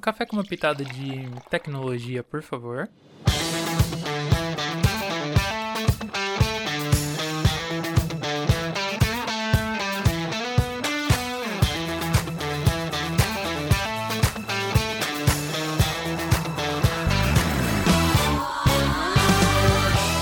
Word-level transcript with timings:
Um 0.00 0.02
café 0.02 0.24
com 0.24 0.34
uma 0.34 0.42
pitada 0.42 0.82
de 0.82 1.28
tecnologia, 1.50 2.22
por 2.22 2.40
favor. 2.42 2.88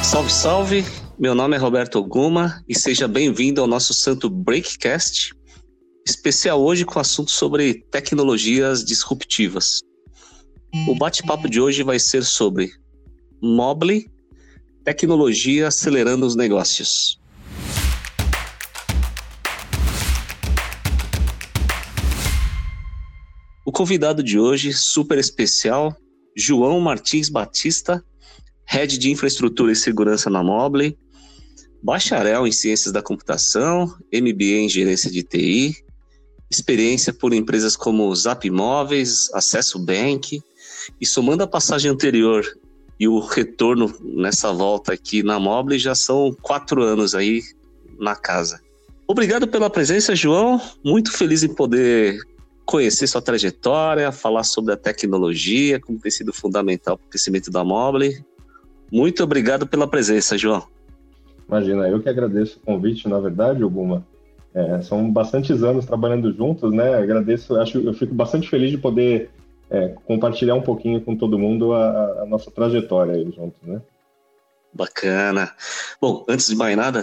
Salve, 0.03 0.33
salve! 0.33 0.85
Meu 1.17 1.37
nome 1.37 1.55
é 1.55 1.59
Roberto 1.59 2.03
Guma 2.03 2.63
e 2.69 2.77
seja 2.77 3.07
bem-vindo 3.07 3.61
ao 3.61 3.69
nosso 3.69 3.95
Santo 3.95 4.29
Breakcast, 4.29 5.33
especial 6.09 6.63
hoje 6.63 6.85
com 6.85 6.99
assunto 6.99 7.31
sobre 7.31 7.85
tecnologias 7.91 8.85
disruptivas. 8.85 9.81
O 10.87 10.95
bate-papo 10.95 11.49
de 11.49 11.61
hoje 11.61 11.83
vai 11.83 11.99
ser 11.99 12.25
sobre 12.25 12.71
Mobile, 13.43 14.11
tecnologia 14.85 15.69
acelerando 15.69 16.27
os 16.27 16.35
negócios. 16.35 17.21
O 23.67 23.71
convidado 23.71 24.23
de 24.23 24.39
hoje, 24.39 24.73
super 24.73 25.19
especial, 25.19 25.95
João 26.35 26.81
Martins 26.81 27.29
Batista, 27.29 28.03
Head 28.65 28.99
de 28.99 29.11
Infraestrutura 29.11 29.73
e 29.73 29.77
Segurança 29.77 30.31
na 30.31 30.43
Mobile, 30.43 30.97
bacharel 31.83 32.47
em 32.47 32.53
Ciências 32.53 32.93
da 32.93 33.03
Computação, 33.03 33.87
MBA 34.13 34.65
em 34.65 34.69
Gerência 34.69 35.11
de 35.11 35.23
TI, 35.23 35.88
experiência 36.51 37.13
por 37.13 37.33
empresas 37.33 37.77
como 37.77 38.15
Zap 38.15 38.47
Imóveis, 38.47 39.33
Acesso 39.33 39.79
Bank, 39.79 40.43
e 41.01 41.07
somando 41.07 41.43
a 41.43 41.47
passagem 41.47 41.91
anterior 41.91 42.45
e 42.99 43.07
o 43.07 43.21
retorno 43.21 43.95
nessa 44.03 44.53
volta 44.53 44.93
aqui 44.93 45.23
na 45.23 45.39
Mobile, 45.39 45.79
já 45.79 45.95
são 45.95 46.35
quatro 46.43 46.83
anos 46.83 47.15
aí 47.15 47.43
na 47.99 48.17
casa. 48.17 48.61
Obrigado 49.07 49.47
pela 49.47 49.71
presença, 49.71 50.15
João. 50.15 50.61
Muito 50.85 51.13
feliz 51.13 51.43
em 51.43 51.55
poder 51.55 52.19
conhecer 52.67 53.07
sua 53.07 53.23
trajetória, 53.23 54.13
falar 54.13 54.43
sobre 54.43 54.75
a 54.75 54.77
tecnologia, 54.77 55.81
como 55.81 55.99
tem 55.99 56.11
sido 56.11 56.33
fundamental 56.33 56.99
para 56.99 57.07
o 57.07 57.09
crescimento 57.09 57.51
da 57.51 57.65
Mobile. 57.65 58.23
Muito 58.93 59.23
obrigado 59.23 59.67
pela 59.67 59.89
presença, 59.89 60.37
João. 60.37 60.67
Imagina, 61.49 61.89
eu 61.89 62.03
que 62.03 62.09
agradeço 62.09 62.59
o 62.59 62.61
convite, 62.61 63.09
na 63.09 63.19
verdade, 63.19 63.63
alguma. 63.63 64.07
É, 64.59 64.83
são 64.83 65.09
bastantes 65.09 65.63
anos 65.63 65.87
trabalhando 65.87 66.33
juntos, 66.33 66.73
né? 66.73 66.97
Agradeço, 66.97 67.55
acho, 67.61 67.79
eu 67.79 67.95
fico 67.95 68.13
bastante 68.13 68.49
feliz 68.51 68.73
de 68.73 68.79
poder 68.79 69.31
é, 69.71 69.95
compartilhar 70.05 70.57
um 70.57 70.63
pouquinho 70.63 71.01
com 71.01 71.17
todo 71.17 71.39
mundo 71.39 71.73
a, 71.73 72.23
a, 72.23 72.27
nossa 72.27 72.51
trajetória 72.51 73.15
aí 73.15 73.25
juntos, 73.31 73.61
né? 73.63 73.81
Bacana. 74.75 75.55
Bom, 76.01 76.25
antes 76.29 76.49
de 76.49 76.57
mais 76.57 76.77
nada, 76.77 77.03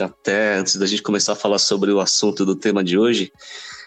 até 0.00 0.54
antes 0.54 0.76
da 0.76 0.86
gente 0.86 1.02
começar 1.02 1.34
a 1.34 1.36
falar 1.36 1.58
sobre 1.58 1.92
o 1.92 2.00
assunto 2.00 2.42
do 2.42 2.56
tema 2.56 2.82
de 2.82 2.98
hoje, 2.98 3.30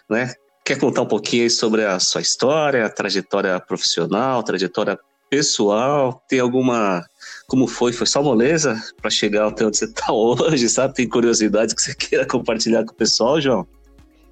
né? 0.08 0.32
Quer 0.64 0.78
contar 0.78 1.02
um 1.02 1.06
pouquinho 1.06 1.42
aí 1.42 1.50
sobre 1.50 1.84
a 1.84 1.98
sua 1.98 2.20
história, 2.20 2.86
a 2.86 2.90
trajetória 2.90 3.58
profissional, 3.58 4.44
trajetória 4.44 4.96
pessoal? 5.28 6.22
Tem 6.28 6.38
alguma 6.38 7.04
como 7.48 7.66
foi? 7.66 7.92
Foi 7.92 8.06
só 8.06 8.22
moleza 8.22 8.76
para 9.00 9.10
chegar 9.10 9.48
até 9.48 9.64
onde 9.64 9.78
você 9.78 9.86
está 9.86 10.12
hoje, 10.12 10.68
sabe? 10.68 10.94
Tem 10.94 11.08
curiosidades 11.08 11.74
que 11.74 11.82
você 11.82 11.94
queira 11.94 12.26
compartilhar 12.26 12.84
com 12.84 12.92
o 12.92 12.96
pessoal, 12.96 13.40
João? 13.40 13.66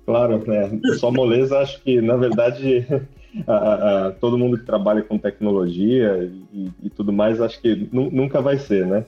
Claro, 0.05 0.45
né? 0.47 0.79
Só 0.99 1.11
moleza, 1.11 1.59
acho 1.59 1.83
que, 1.83 2.01
na 2.01 2.15
verdade, 2.17 2.87
a, 3.49 4.07
a, 4.07 4.11
todo 4.13 4.39
mundo 4.39 4.59
que 4.59 4.67
trabalha 4.67 5.03
com 5.03 5.19
tecnologia 5.19 6.31
e, 6.53 6.71
e 6.85 6.91
tudo 6.91 7.13
mais, 7.13 7.41
acho 7.41 7.61
que 7.61 7.89
nunca 7.91 8.41
vai 8.41 8.59
ser, 8.59 8.87
né? 8.87 9.05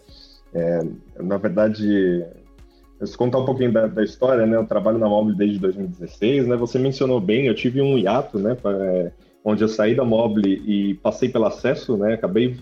É, 0.54 0.80
na 1.20 1.36
verdade, 1.36 2.24
se 3.04 3.16
contar 3.16 3.38
um 3.38 3.44
pouquinho 3.44 3.72
da, 3.72 3.86
da, 3.86 4.02
história, 4.02 4.46
né? 4.46 4.56
Eu 4.56 4.66
trabalho 4.66 4.98
na 4.98 5.08
Mobile 5.08 5.36
desde 5.36 5.58
2016, 5.58 6.48
né? 6.48 6.56
Você 6.56 6.78
mencionou 6.78 7.20
bem, 7.20 7.46
eu 7.46 7.54
tive 7.54 7.82
um 7.82 7.98
hiato, 7.98 8.38
né? 8.38 8.54
Pra, 8.54 8.72
é, 8.72 9.12
onde 9.44 9.62
eu 9.62 9.68
saí 9.68 9.94
da 9.94 10.04
Mobile 10.04 10.62
e 10.66 10.94
passei 10.94 11.28
pelo 11.28 11.44
acesso, 11.44 11.96
né? 11.96 12.14
Acabei 12.14 12.56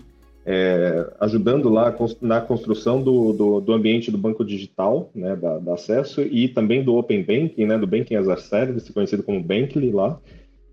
é, 0.49 1.05
ajudando 1.19 1.67
lá 1.67 1.93
na 2.21 2.39
construção 2.39 3.03
do, 3.03 3.33
do, 3.33 3.59
do, 3.59 3.73
ambiente 3.73 4.09
do 4.09 4.17
banco 4.17 4.45
digital, 4.45 5.11
né, 5.13 5.35
da, 5.35 5.59
da, 5.59 5.73
acesso, 5.73 6.21
e 6.21 6.47
também 6.47 6.81
do 6.81 6.95
Open 6.95 7.21
Banking, 7.21 7.65
né, 7.65 7.77
do 7.77 7.85
Banking 7.85 8.15
as 8.15 8.29
a 8.29 8.37
Service, 8.37 8.93
conhecido 8.93 9.23
como 9.23 9.43
Bankly 9.43 9.91
lá, 9.91 10.17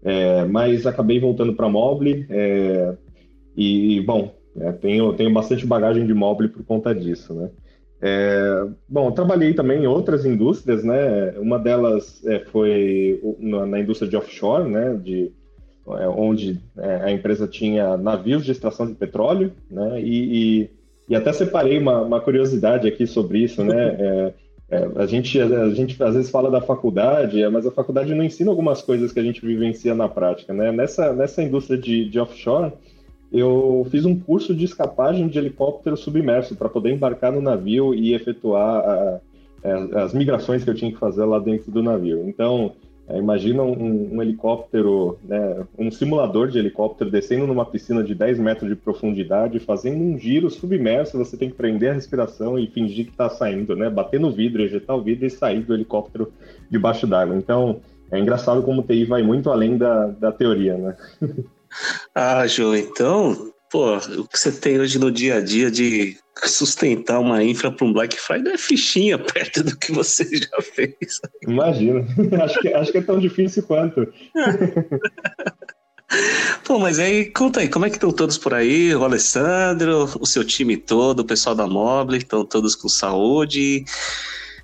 é, 0.04 0.44
mas 0.44 0.86
acabei 0.86 1.18
voltando 1.18 1.54
para 1.54 1.68
Mobile, 1.68 2.24
é, 2.30 2.94
e, 3.56 4.00
bom, 4.02 4.32
é, 4.60 4.70
tenho, 4.70 5.12
tenho 5.14 5.32
bastante 5.32 5.66
bagagem 5.66 6.06
de 6.06 6.14
Mobile 6.14 6.50
por 6.50 6.64
conta 6.64 6.94
disso, 6.94 7.34
né. 7.34 7.50
É, 8.00 8.66
bom, 8.88 9.10
trabalhei 9.10 9.54
também 9.54 9.82
em 9.82 9.86
outras 9.88 10.24
indústrias, 10.24 10.84
né, 10.84 11.32
uma 11.38 11.58
delas 11.58 12.24
é, 12.26 12.38
foi 12.38 13.20
na, 13.40 13.66
na 13.66 13.80
indústria 13.80 14.08
de 14.08 14.16
offshore, 14.16 14.70
né, 14.70 14.94
de 15.02 15.32
onde 15.86 16.60
é, 16.78 16.96
a 17.04 17.12
empresa 17.12 17.46
tinha 17.46 17.96
navios 17.96 18.44
de 18.44 18.52
extração 18.52 18.86
de 18.86 18.94
petróleo, 18.94 19.52
né? 19.70 20.00
E, 20.00 20.62
e, 20.62 20.70
e 21.10 21.14
até 21.14 21.32
separei 21.32 21.78
uma, 21.78 22.00
uma, 22.00 22.20
curiosidade 22.20 22.88
aqui 22.88 23.06
sobre 23.06 23.38
isso, 23.40 23.62
né? 23.62 24.32
É, 24.70 24.76
é, 24.76 24.88
a, 24.96 25.04
gente, 25.04 25.38
a 25.38 25.68
gente 25.74 26.02
às 26.02 26.14
vezes 26.14 26.30
fala 26.30 26.50
da 26.50 26.60
faculdade, 26.60 27.42
é, 27.42 27.48
mas 27.50 27.66
a 27.66 27.70
faculdade 27.70 28.14
não 28.14 28.24
ensina 28.24 28.50
algumas 28.50 28.80
coisas 28.80 29.12
que 29.12 29.20
a 29.20 29.22
gente 29.22 29.44
vivencia 29.44 29.94
na 29.94 30.08
prática, 30.08 30.54
né? 30.54 30.72
Nessa, 30.72 31.12
nessa 31.12 31.42
indústria 31.42 31.78
de, 31.78 32.08
de 32.08 32.18
offshore, 32.18 32.72
eu 33.30 33.86
fiz 33.90 34.06
um 34.06 34.18
curso 34.18 34.54
de 34.54 34.64
escapagem 34.64 35.28
de 35.28 35.38
helicóptero 35.38 35.98
submerso 35.98 36.56
para 36.56 36.70
poder 36.70 36.92
embarcar 36.92 37.30
no 37.30 37.42
navio 37.42 37.94
e 37.94 38.14
efetuar 38.14 38.82
a, 38.82 39.20
a, 39.62 40.04
as 40.04 40.14
migrações 40.14 40.64
que 40.64 40.70
eu 40.70 40.74
tinha 40.74 40.90
que 40.90 40.98
fazer 40.98 41.26
lá 41.26 41.38
dentro 41.38 41.70
do 41.70 41.82
navio. 41.82 42.26
Então, 42.26 42.72
é, 43.06 43.18
imagina 43.18 43.62
um, 43.62 44.14
um, 44.14 44.22
helicóptero, 44.22 45.18
né, 45.22 45.66
um 45.78 45.90
simulador 45.90 46.48
de 46.48 46.58
helicóptero 46.58 47.10
descendo 47.10 47.46
numa 47.46 47.66
piscina 47.66 48.02
de 48.02 48.14
10 48.14 48.38
metros 48.38 48.68
de 48.68 48.74
profundidade, 48.74 49.60
fazendo 49.60 50.02
um 50.02 50.18
giro 50.18 50.48
submerso, 50.48 51.18
você 51.18 51.36
tem 51.36 51.50
que 51.50 51.56
prender 51.56 51.90
a 51.90 51.94
respiração 51.94 52.58
e 52.58 52.66
fingir 52.66 53.04
que 53.04 53.10
está 53.10 53.28
saindo, 53.28 53.76
né? 53.76 53.90
Bater 53.90 54.18
no 54.18 54.30
vidro, 54.30 54.62
ejetar 54.62 54.96
o 54.96 55.02
vidro 55.02 55.26
e 55.26 55.30
sair 55.30 55.60
do 55.60 55.74
helicóptero 55.74 56.32
debaixo 56.70 57.06
d'água. 57.06 57.36
Então, 57.36 57.80
é 58.10 58.18
engraçado 58.18 58.62
como 58.62 58.80
o 58.80 58.84
TI 58.84 59.04
vai 59.04 59.22
muito 59.22 59.50
além 59.50 59.76
da, 59.76 60.06
da 60.06 60.32
teoria, 60.32 60.78
né? 60.78 60.96
ah, 62.14 62.46
João, 62.46 62.74
então 62.74 63.52
pô, 63.74 63.96
o 63.96 64.28
que 64.28 64.38
você 64.38 64.52
tem 64.52 64.78
hoje 64.78 65.00
no 65.00 65.10
dia 65.10 65.38
a 65.38 65.40
dia 65.40 65.68
de 65.68 66.16
sustentar 66.44 67.18
uma 67.18 67.42
infra 67.42 67.72
para 67.72 67.84
um 67.84 67.92
Black 67.92 68.20
Friday 68.20 68.52
é 68.52 68.56
fichinha 68.56 69.18
perto 69.18 69.64
do 69.64 69.76
que 69.76 69.90
você 69.90 70.24
já 70.38 70.62
fez. 70.62 71.20
Imagina. 71.42 72.06
acho, 72.44 72.60
que, 72.60 72.72
acho 72.72 72.92
que 72.92 72.98
é 72.98 73.02
tão 73.02 73.18
difícil 73.18 73.64
quanto. 73.64 74.06
Pô, 76.62 76.78
mas 76.78 77.00
aí, 77.00 77.32
conta 77.32 77.58
aí, 77.58 77.68
como 77.68 77.84
é 77.84 77.90
que 77.90 77.96
estão 77.96 78.12
todos 78.12 78.38
por 78.38 78.54
aí? 78.54 78.94
O 78.94 79.02
Alessandro, 79.02 80.08
o 80.20 80.26
seu 80.26 80.44
time 80.44 80.76
todo, 80.76 81.18
o 81.20 81.24
pessoal 81.24 81.56
da 81.56 81.66
Mobile, 81.66 82.18
estão 82.18 82.44
todos 82.44 82.76
com 82.76 82.88
saúde? 82.88 83.84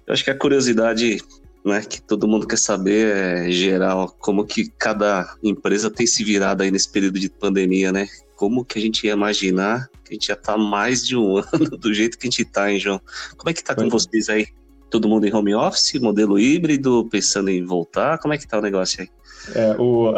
Eu 0.06 0.12
acho 0.12 0.22
que 0.22 0.30
a 0.30 0.38
curiosidade 0.38 1.18
né, 1.64 1.82
que 1.82 2.00
todo 2.00 2.28
mundo 2.28 2.46
quer 2.46 2.58
saber 2.58 3.16
é 3.16 3.50
geral, 3.50 4.14
como 4.18 4.44
que 4.44 4.70
cada 4.78 5.36
empresa 5.42 5.90
tem 5.90 6.06
se 6.06 6.24
virado 6.24 6.62
aí 6.62 6.70
nesse 6.70 6.90
período 6.90 7.18
de 7.18 7.28
pandemia, 7.28 7.92
né? 7.92 8.08
como 8.40 8.64
que 8.64 8.78
a 8.78 8.80
gente 8.80 9.06
ia 9.06 9.12
imaginar 9.12 9.90
que 10.02 10.12
a 10.12 10.14
gente 10.14 10.28
já 10.28 10.34
tá 10.34 10.56
mais 10.56 11.06
de 11.06 11.14
um 11.14 11.36
ano 11.52 11.76
do 11.76 11.92
jeito 11.92 12.16
que 12.16 12.26
a 12.26 12.30
gente 12.30 12.42
tá, 12.46 12.72
hein, 12.72 12.78
João? 12.80 12.98
Como 13.36 13.50
é 13.50 13.52
que 13.52 13.62
tá 13.62 13.74
com 13.74 13.86
vocês 13.90 14.30
aí? 14.30 14.46
Todo 14.90 15.08
mundo 15.08 15.26
em 15.26 15.34
home 15.34 15.54
office, 15.54 16.00
modelo 16.00 16.38
híbrido, 16.38 17.08
pensando 17.10 17.48
em 17.48 17.64
voltar? 17.64 18.18
Como 18.18 18.34
é 18.34 18.38
que 18.38 18.46
tá 18.46 18.58
o 18.58 18.62
negócio 18.62 19.02
aí? 19.02 19.08
É, 19.54 19.74
o, 19.80 20.08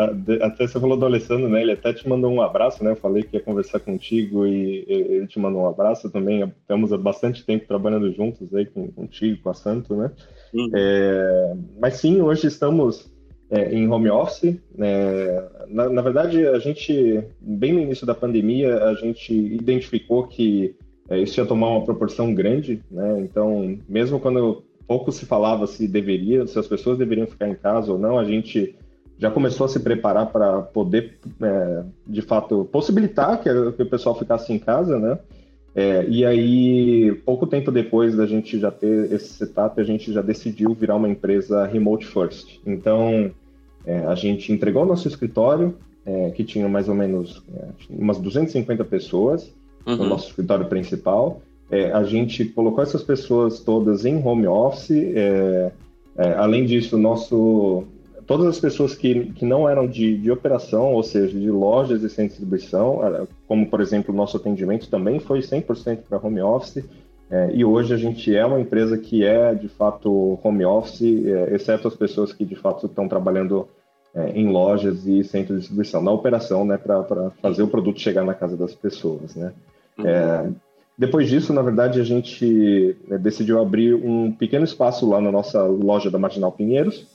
até 0.43 0.66
você 0.66 0.81
falou 0.81 0.97
do 0.97 1.06
Alessandro, 1.06 1.49
né? 1.49 1.62
Ele 1.62 1.72
até 1.72 1.92
te 1.92 2.09
mandou 2.09 2.30
um 2.30 2.42
abraço, 2.42 2.83
né? 2.83 2.91
Eu 2.91 2.97
falei 2.97 3.22
que 3.22 3.36
ia 3.36 3.42
conversar 3.42 3.80
contigo 3.80 4.47
e 4.47 4.84
ele 4.89 5.27
te 5.27 5.39
mandou 5.39 5.63
um 5.63 5.69
abraço 5.69 6.10
também. 6.10 6.42
Estamos 6.60 6.92
há 6.92 6.98
bastante 6.98 7.45
tempo 7.45 7.66
trabalhando 7.66 8.13
juntos 8.13 8.53
aí 8.54 8.66
com, 8.66 8.91
contigo, 8.91 9.41
com 9.42 9.51
a 9.51 9.54
Santo, 9.54 9.95
né? 9.95 10.10
Uhum. 10.53 10.71
É, 10.74 11.54
mas 11.78 11.95
sim, 11.95 12.21
hoje 12.21 12.48
estamos 12.48 13.10
é, 13.51 13.72
em 13.72 13.89
home 13.89 14.10
office. 14.10 14.57
É, 14.78 15.45
na, 15.69 15.89
na, 15.89 16.03
verdade, 16.03 16.47
a 16.47 16.59
gente, 16.59 17.22
bem 17.41 17.72
no 17.72 17.80
início 17.80 18.07
da 18.07 18.15
pandemia, 18.15 18.84
a 18.84 18.95
gente 18.95 19.33
identificou 19.33 20.27
que 20.27 20.74
é, 21.12 21.20
isso 21.20 21.38
ia 21.38 21.47
tomar 21.47 21.68
uma 21.68 21.84
proporção 21.84 22.32
grande, 22.32 22.82
né? 22.91 23.20
Então, 23.20 23.78
mesmo 23.86 24.18
quando 24.18 24.62
pouco 24.86 25.12
se 25.12 25.26
falava 25.26 25.66
se 25.66 25.86
deveria, 25.86 26.47
se 26.47 26.59
as 26.59 26.66
pessoas 26.66 26.97
deveriam 26.97 27.26
ficar 27.26 27.48
em 27.48 27.54
casa 27.54 27.92
ou 27.92 27.98
não, 27.98 28.18
a 28.18 28.24
gente 28.24 28.74
já 29.18 29.30
começou 29.30 29.66
a 29.66 29.68
se 29.68 29.78
preparar 29.78 30.26
para 30.32 30.62
poder, 30.62 31.18
é, 31.41 31.82
de 32.06 32.22
fato, 32.22 32.66
possibilitar 32.72 33.42
que, 33.42 33.50
que, 33.72 33.82
o 33.82 33.91
pessoal 33.91 34.18
ficasse 34.18 34.53
em 34.53 34.59
casa, 34.59 34.98
né? 34.98 35.18
É, 35.74 36.06
e 36.09 36.24
aí, 36.24 37.12
pouco 37.24 37.47
tempo 37.47 37.70
depois 37.70 38.16
da 38.16 38.26
gente 38.26 38.59
já 38.59 38.70
ter 38.70 39.12
esse 39.12 39.34
setup, 39.34 39.80
a 39.80 39.84
gente 39.84 40.12
já 40.12 40.22
decidiu 40.22 40.74
virar 40.74 40.97
uma 40.97 41.09
empresa 41.09 41.66
remote 41.66 42.06
first. 42.06 42.59
Então, 42.66 43.30
é, 43.84 43.98
a 44.06 44.14
gente 44.14 44.50
entregou 44.50 44.86
nosso 44.86 45.09
escritório 45.09 45.74
é, 46.06 46.30
que 46.30 46.42
tinha 46.42 46.68
mais 46.68 46.88
ou 46.88 46.94
menos 46.94 47.42
é, 47.54 47.68
umas 47.91 48.18
250 48.18 48.84
pessoas 48.84 49.53
uhum. 49.87 49.97
no 49.97 50.05
nosso 50.07 50.29
escritório 50.29 50.67
principal. 50.67 51.41
É, 51.71 51.91
a 51.93 52.05
gente 52.05 52.45
colocou 52.45 52.83
essas 52.83 53.03
pessoas 53.03 53.61
todas 53.61 54.05
em 54.05 54.23
home 54.23 54.47
office. 54.47 54.91
É, 54.91 55.73
é, 56.17 56.33
além 56.34 56.67
disso, 56.67 56.99
nosso, 56.99 57.84
todas 58.27 58.47
as 58.47 58.61
pessoas 58.61 58.95
que, 58.95 59.33
que 59.33 59.45
não 59.45 59.69
eram 59.69 59.87
de, 59.87 60.19
de 60.19 60.31
operação, 60.31 60.93
ou 60.93 61.03
seja, 61.03 61.39
de 61.39 61.51
lojas 61.51 62.03
e 62.03 62.11
sem 62.11 62.27
distribuição, 62.27 63.01
como 63.49 63.67
por 63.67 63.81
exemplo 63.81 64.13
o 64.13 64.17
nosso 64.17 64.37
atendimento 64.37 64.91
também 64.91 65.19
foi 65.19 65.41
100% 65.41 66.01
para 66.09 66.19
home 66.19 66.43
office. 66.43 66.84
É, 67.31 67.51
e 67.55 67.65
hoje 67.65 67.95
a 67.95 67.97
gente 67.97 68.37
é 68.37 68.45
uma 68.45 68.61
empresa 68.61 68.99
que 68.99 69.25
é 69.25 69.55
de 69.55 69.67
fato 69.67 70.39
home 70.45 70.67
office, 70.67 71.25
é, 71.25 71.55
exceto 71.55 71.89
as 71.89 71.95
pessoas 71.95 72.31
que 72.31 72.45
de 72.45 72.55
fato 72.55 72.84
estão 72.84 73.09
trabalhando 73.09 73.67
é, 74.15 74.33
em 74.33 74.49
lojas 74.49 75.07
e 75.07 75.25
centro 75.25 75.55
de 75.55 75.61
distribuição, 75.61 76.03
na 76.03 76.13
operação, 76.13 76.67
né, 76.67 76.77
para 76.77 77.31
fazer 77.41 77.63
o 77.63 77.69
produto 77.69 77.99
chegar 77.99 78.23
na 78.23 78.34
casa 78.34 78.55
das 78.55 78.75
pessoas, 78.75 79.34
né. 79.34 79.55
Uhum. 79.98 80.06
É, 80.06 80.50
depois 80.97 81.28
disso, 81.28 81.53
na 81.53 81.62
verdade, 81.62 82.00
a 82.00 82.04
gente 82.04 82.97
né, 83.09 83.18
decidiu 83.18 83.60
abrir 83.60 83.94
um 83.94 84.30
pequeno 84.30 84.65
espaço 84.65 85.09
lá 85.09 85.21
na 85.21 85.33
nossa 85.33 85.62
loja 85.65 86.10
da 86.10 86.18
Marginal 86.18 86.53
Pinheiros. 86.53 87.06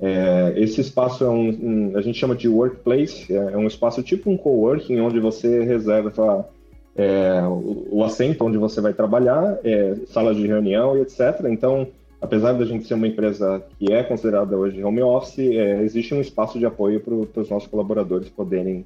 É, 0.00 0.54
esse 0.56 0.80
espaço 0.80 1.24
é 1.24 1.28
um, 1.28 1.48
um, 1.50 1.96
a 1.96 2.00
gente 2.00 2.18
chama 2.18 2.34
de 2.34 2.48
workplace, 2.48 3.32
é, 3.32 3.36
é 3.36 3.56
um 3.56 3.66
espaço 3.66 4.02
tipo 4.02 4.30
um 4.30 4.36
coworking 4.36 5.00
onde 5.00 5.20
você 5.20 5.62
reserva 5.62 6.48
é, 6.96 7.42
o, 7.42 7.86
o, 7.90 8.04
assento 8.04 8.44
onde 8.44 8.58
você 8.58 8.80
vai 8.80 8.92
trabalhar, 8.92 9.58
é, 9.64 9.94
sala 10.06 10.34
de 10.34 10.46
reunião 10.46 10.96
e 10.96 11.00
etc. 11.00 11.44
Então, 11.48 11.88
apesar 12.20 12.52
da 12.52 12.64
gente 12.64 12.86
ser 12.86 12.94
uma 12.94 13.06
empresa 13.06 13.62
que 13.78 13.92
é 13.92 14.02
considerada 14.02 14.56
hoje 14.56 14.82
home 14.82 15.02
office, 15.02 15.38
é, 15.38 15.82
existe 15.82 16.14
um 16.14 16.20
espaço 16.20 16.58
de 16.58 16.66
apoio 16.66 17.00
para 17.00 17.40
os 17.40 17.50
nossos 17.50 17.68
colaboradores 17.68 18.28
poderem 18.28 18.84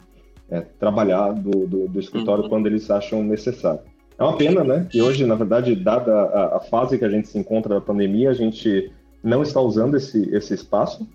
é, 0.50 0.60
trabalhar 0.60 1.32
do, 1.32 1.66
do, 1.66 1.88
do 1.88 2.00
escritório 2.00 2.44
uhum. 2.44 2.50
quando 2.50 2.66
eles 2.66 2.90
acham 2.90 3.22
necessário. 3.22 3.80
É 4.18 4.22
uma 4.22 4.36
pena, 4.36 4.64
né? 4.64 4.86
Que 4.90 5.00
hoje, 5.00 5.24
na 5.24 5.36
verdade, 5.36 5.76
dada 5.76 6.12
a, 6.12 6.56
a, 6.56 6.60
fase 6.60 6.98
que 6.98 7.04
a 7.04 7.08
gente 7.08 7.28
se 7.28 7.38
encontra 7.38 7.74
da 7.74 7.80
pandemia, 7.80 8.30
a 8.30 8.34
gente 8.34 8.92
não 9.22 9.42
está 9.42 9.60
usando 9.60 9.96
esse, 9.96 10.28
esse 10.34 10.54
espaço. 10.54 11.06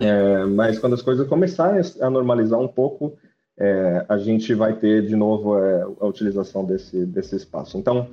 É, 0.00 0.44
mas 0.44 0.78
quando 0.78 0.94
as 0.94 1.02
coisas 1.02 1.26
começarem 1.28 1.80
a 2.00 2.10
normalizar 2.10 2.58
um 2.58 2.68
pouco, 2.68 3.16
é, 3.58 4.04
a 4.08 4.18
gente 4.18 4.52
vai 4.54 4.74
ter 4.74 5.06
de 5.06 5.14
novo 5.14 5.56
é, 5.56 5.82
a 5.82 6.06
utilização 6.06 6.64
desse, 6.64 7.06
desse 7.06 7.36
espaço. 7.36 7.78
Então, 7.78 8.08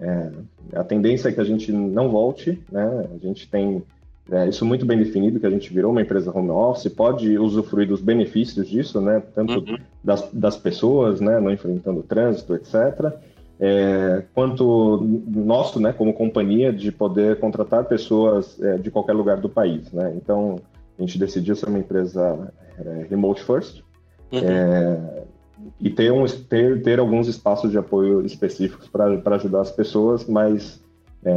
é, 0.00 0.30
a 0.74 0.84
tendência 0.84 1.28
é 1.28 1.32
que 1.32 1.40
a 1.40 1.44
gente 1.44 1.72
não 1.72 2.08
volte, 2.08 2.62
né? 2.70 3.08
A 3.14 3.18
gente 3.18 3.50
tem 3.50 3.82
é, 4.30 4.48
isso 4.48 4.64
muito 4.64 4.84
bem 4.84 4.98
definido, 4.98 5.38
que 5.38 5.46
a 5.46 5.50
gente 5.50 5.72
virou 5.72 5.92
uma 5.92 6.02
empresa 6.02 6.36
home 6.36 6.50
office, 6.50 6.92
pode 6.92 7.38
usufruir 7.38 7.88
dos 7.88 8.00
benefícios 8.00 8.68
disso, 8.68 9.00
né? 9.00 9.22
Tanto 9.34 9.58
uhum. 9.58 9.78
das, 10.02 10.28
das 10.32 10.56
pessoas, 10.56 11.20
né? 11.20 11.38
Não 11.40 11.50
enfrentando 11.50 12.02
trânsito, 12.02 12.54
etc. 12.54 13.12
É, 13.60 14.24
quanto 14.34 15.00
nosso, 15.28 15.80
né? 15.80 15.92
Como 15.92 16.12
companhia, 16.12 16.72
de 16.72 16.90
poder 16.90 17.38
contratar 17.38 17.84
pessoas 17.84 18.60
é, 18.60 18.76
de 18.78 18.90
qualquer 18.90 19.12
lugar 19.12 19.38
do 19.38 19.48
país, 19.48 19.92
né? 19.92 20.12
Então, 20.16 20.56
a 20.98 21.02
gente 21.02 21.18
decidiu 21.18 21.54
ser 21.54 21.68
uma 21.68 21.78
empresa 21.78 22.52
remote 23.08 23.42
first, 23.42 23.82
Uhum. 24.32 24.40
É, 24.42 25.22
e 25.80 25.90
ter, 25.90 26.12
um, 26.12 26.24
ter, 26.26 26.82
ter 26.82 26.98
alguns 26.98 27.28
espaços 27.28 27.70
de 27.70 27.78
apoio 27.78 28.24
específicos 28.24 28.88
para 28.88 29.36
ajudar 29.36 29.60
as 29.60 29.70
pessoas, 29.70 30.26
mas 30.26 30.80
é, 31.24 31.32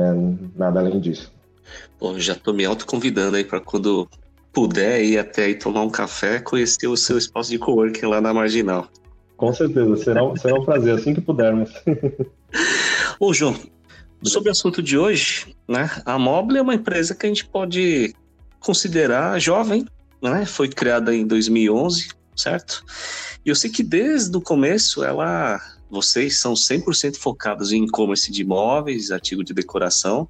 nada 0.55 0.79
além 0.79 0.99
disso. 0.99 1.31
Bom, 1.99 2.17
já 2.19 2.33
estou 2.33 2.53
me 2.53 2.65
autoconvidando 2.65 3.37
aí 3.37 3.43
para 3.43 3.59
quando 3.59 4.09
puder 4.51 5.03
ir 5.03 5.17
até 5.17 5.45
aí 5.45 5.55
tomar 5.55 5.83
um 5.83 5.89
café, 5.89 6.39
conhecer 6.39 6.87
o 6.87 6.97
seu 6.97 7.17
espaço 7.17 7.49
de 7.49 7.59
coworking 7.59 8.05
lá 8.05 8.19
na 8.19 8.33
Marginal. 8.33 8.87
Com 9.37 9.53
certeza, 9.53 9.95
será, 9.97 10.21
será 10.35 10.55
um 10.55 10.65
prazer, 10.65 10.95
assim 10.95 11.13
que 11.13 11.21
pudermos. 11.21 11.71
Ô, 13.19 13.33
João, 13.33 13.55
sobre 14.23 14.49
o 14.49 14.51
assunto 14.51 14.83
de 14.83 14.97
hoje, 14.97 15.55
né? 15.67 15.89
A 16.05 16.19
Mobile 16.19 16.59
é 16.59 16.61
uma 16.61 16.75
empresa 16.75 17.15
que 17.15 17.25
a 17.25 17.29
gente 17.29 17.45
pode 17.45 18.13
considerar 18.59 19.39
jovem, 19.39 19.85
né? 20.21 20.45
Foi 20.45 20.67
criada 20.67 21.15
em 21.15 21.25
2011, 21.25 22.09
certo? 22.35 22.83
E 23.45 23.49
eu 23.49 23.55
sei 23.55 23.69
que 23.69 23.83
desde 23.83 24.35
o 24.35 24.41
começo 24.41 25.03
ela, 25.03 25.59
vocês 25.89 26.39
são 26.39 26.53
100% 26.53 27.15
focados 27.17 27.71
em 27.71 27.85
e-commerce 27.85 28.31
de 28.31 28.41
imóveis, 28.41 29.11
artigo 29.11 29.43
de 29.43 29.53
decoração. 29.53 30.27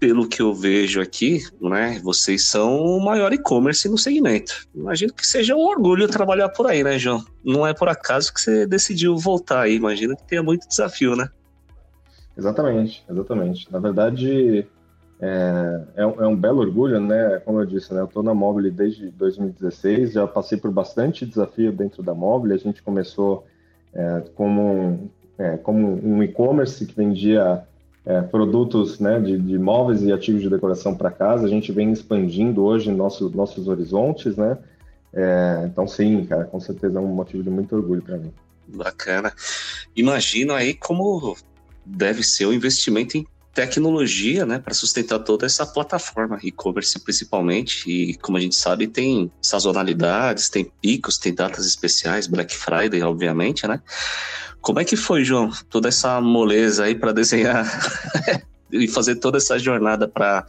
Pelo 0.00 0.26
que 0.26 0.40
eu 0.40 0.54
vejo 0.54 1.00
aqui, 1.00 1.42
né, 1.60 2.00
vocês 2.02 2.48
são 2.48 2.80
o 2.80 3.04
maior 3.04 3.34
e-commerce 3.34 3.86
no 3.86 3.98
segmento. 3.98 4.66
Imagino 4.74 5.12
que 5.12 5.26
seja 5.26 5.54
um 5.54 5.60
orgulho 5.60 6.08
trabalhar 6.08 6.48
por 6.48 6.66
aí, 6.66 6.82
né, 6.82 6.98
João? 6.98 7.22
Não 7.44 7.66
é 7.66 7.74
por 7.74 7.88
acaso 7.88 8.32
que 8.32 8.40
você 8.40 8.66
decidiu 8.66 9.16
voltar 9.18 9.60
aí. 9.60 9.76
Imagino 9.76 10.16
que 10.16 10.26
tenha 10.26 10.42
muito 10.42 10.66
desafio, 10.66 11.14
né? 11.14 11.28
Exatamente, 12.36 13.04
exatamente. 13.10 13.70
Na 13.70 13.78
verdade, 13.78 14.66
é, 15.20 15.84
é, 15.96 16.06
um, 16.06 16.22
é, 16.22 16.26
um 16.26 16.36
belo 16.36 16.60
orgulho, 16.60 16.98
né? 16.98 17.38
Como 17.44 17.60
eu 17.60 17.66
disse, 17.66 17.92
né? 17.92 18.00
Eu 18.00 18.06
estou 18.06 18.22
na 18.22 18.32
Mobile 18.32 18.70
desde 18.70 19.10
2016, 19.10 20.12
já 20.12 20.26
passei 20.26 20.56
por 20.56 20.70
bastante 20.70 21.26
desafio 21.26 21.70
dentro 21.72 22.02
da 22.02 22.14
Mobile. 22.14 22.54
A 22.54 22.58
gente 22.58 22.82
começou 22.82 23.46
é, 23.92 24.22
como, 24.34 25.10
é, 25.36 25.58
como 25.58 26.00
um 26.02 26.22
e-commerce 26.22 26.86
que 26.86 26.96
vendia 26.96 27.66
é, 28.04 28.22
produtos 28.22 28.98
né, 28.98 29.20
de, 29.20 29.38
de, 29.38 29.58
móveis 29.58 30.02
e 30.02 30.12
ativos 30.12 30.42
de 30.42 30.48
decoração 30.48 30.94
para 30.94 31.10
casa. 31.10 31.46
A 31.46 31.48
gente 31.48 31.70
vem 31.72 31.92
expandindo 31.92 32.64
hoje 32.64 32.90
nosso, 32.90 33.28
nossos 33.30 33.68
horizontes, 33.68 34.36
né? 34.36 34.58
É, 35.12 35.64
então, 35.66 35.86
sim, 35.86 36.24
cara, 36.24 36.44
com 36.44 36.60
certeza 36.60 36.98
é 36.98 37.02
um 37.02 37.08
motivo 37.08 37.42
de 37.42 37.50
muito 37.50 37.74
orgulho 37.74 38.02
para 38.02 38.16
mim. 38.16 38.32
Bacana. 38.66 39.32
Imagino 39.96 40.54
aí 40.54 40.74
como 40.74 41.36
deve 41.84 42.22
ser 42.22 42.46
o 42.46 42.52
investimento 42.52 43.16
em 43.16 43.26
tecnologia, 43.52 44.46
né, 44.46 44.58
para 44.58 44.74
sustentar 44.74 45.18
toda 45.20 45.44
essa 45.44 45.66
plataforma, 45.66 46.38
e-commerce 46.42 46.98
principalmente. 47.00 47.90
E 47.90 48.14
como 48.16 48.36
a 48.36 48.40
gente 48.40 48.56
sabe, 48.56 48.86
tem 48.86 49.30
sazonalidades, 49.42 50.48
tem 50.48 50.70
picos, 50.80 51.18
tem 51.18 51.34
datas 51.34 51.66
especiais, 51.66 52.26
Black 52.26 52.54
Friday, 52.54 53.02
obviamente, 53.02 53.66
né? 53.66 53.82
Como 54.60 54.78
é 54.78 54.84
que 54.84 54.96
foi, 54.96 55.24
João, 55.24 55.50
toda 55.68 55.88
essa 55.88 56.20
moleza 56.20 56.84
aí 56.84 56.94
para 56.94 57.12
desenhar 57.12 57.66
e 58.70 58.86
fazer 58.86 59.16
toda 59.16 59.38
essa 59.38 59.58
jornada 59.58 60.06
para 60.06 60.44